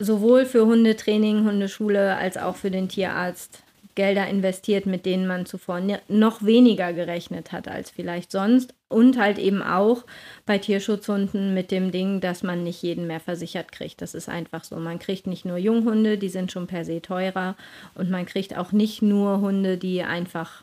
[0.03, 3.63] sowohl für Hundetraining, Hundeschule als auch für den Tierarzt
[3.97, 8.75] Gelder investiert, mit denen man zuvor noch weniger gerechnet hat als vielleicht sonst.
[8.89, 10.05] Und halt eben auch
[10.45, 14.01] bei Tierschutzhunden mit dem Ding, dass man nicht jeden mehr versichert kriegt.
[14.01, 14.77] Das ist einfach so.
[14.77, 17.57] Man kriegt nicht nur Junghunde, die sind schon per se teurer.
[17.97, 20.63] Und man kriegt auch nicht nur Hunde, die einfach,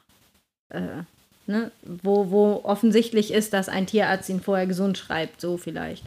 [0.69, 1.03] äh,
[1.47, 6.05] ne, wo, wo offensichtlich ist, dass ein Tierarzt ihn vorher gesund schreibt, so vielleicht.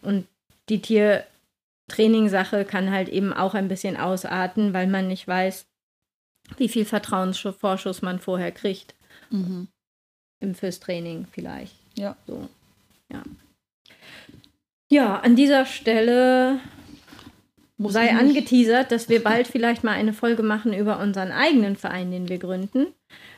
[0.00, 0.26] Und
[0.70, 5.66] die Tiertraining-Sache kann halt eben auch ein bisschen ausarten, weil man nicht weiß,
[6.56, 8.94] wie viel Vertrauensvorschuss man vorher kriegt.
[9.30, 9.68] Mhm.
[10.40, 11.74] Im fürs Training vielleicht.
[11.96, 12.16] Ja.
[12.26, 12.48] So.
[13.10, 13.22] Ja.
[14.90, 16.60] Ja, an dieser Stelle
[17.76, 22.10] Muss sei angeteasert, dass wir bald vielleicht mal eine Folge machen über unseren eigenen Verein,
[22.10, 22.88] den wir gründen,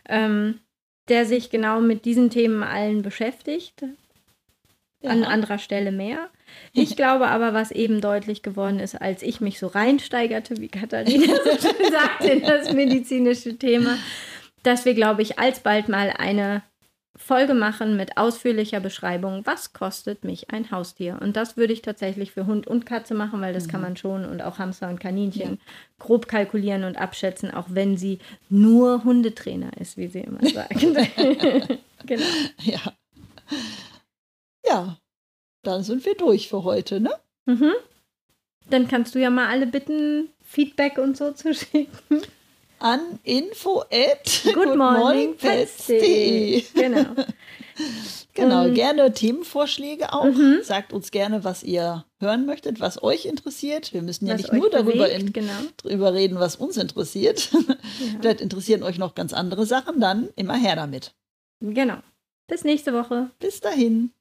[0.09, 0.61] ähm,
[1.09, 3.83] der sich genau mit diesen Themen allen beschäftigt.
[5.03, 5.11] Ja.
[5.11, 6.31] An anderer Stelle mehr.
[6.73, 11.35] Ich glaube aber, was eben deutlich geworden ist, als ich mich so reinsteigerte, wie Katharina
[11.45, 13.99] so schön sagte, in das medizinische Thema,
[14.63, 16.63] dass wir, glaube ich, alsbald mal eine
[17.17, 21.19] Folge machen mit ausführlicher Beschreibung, was kostet mich ein Haustier?
[21.21, 23.71] Und das würde ich tatsächlich für Hund und Katze machen, weil das mhm.
[23.71, 25.59] kann man schon und auch Hamster und Kaninchen ja.
[25.99, 28.19] grob kalkulieren und abschätzen, auch wenn sie
[28.49, 30.79] nur Hundetrainer ist, wie sie immer sagt.
[32.07, 32.25] genau.
[32.63, 32.81] Ja.
[34.69, 34.99] Ja,
[35.67, 37.13] dann sind wir durch für heute, ne?
[37.47, 37.73] Mhm.
[38.69, 42.23] Dann kannst du ja mal alle bitten, Feedback und so zu schicken.
[42.79, 47.07] An info at goodmorningpets.de Genau.
[48.35, 50.25] genau, um, gerne Themenvorschläge auch.
[50.25, 50.59] Mhm.
[50.63, 53.95] Sagt uns gerne, was ihr hören möchtet, was euch interessiert.
[53.95, 55.55] Wir müssen ja was nicht nur darüber, in, genau.
[55.83, 57.51] darüber reden, was uns interessiert.
[57.99, 58.19] Ja.
[58.21, 61.15] Vielleicht interessieren euch noch ganz andere Sachen, dann immer her damit.
[61.61, 61.97] Genau.
[62.47, 63.31] Bis nächste Woche.
[63.39, 64.13] Bis dahin.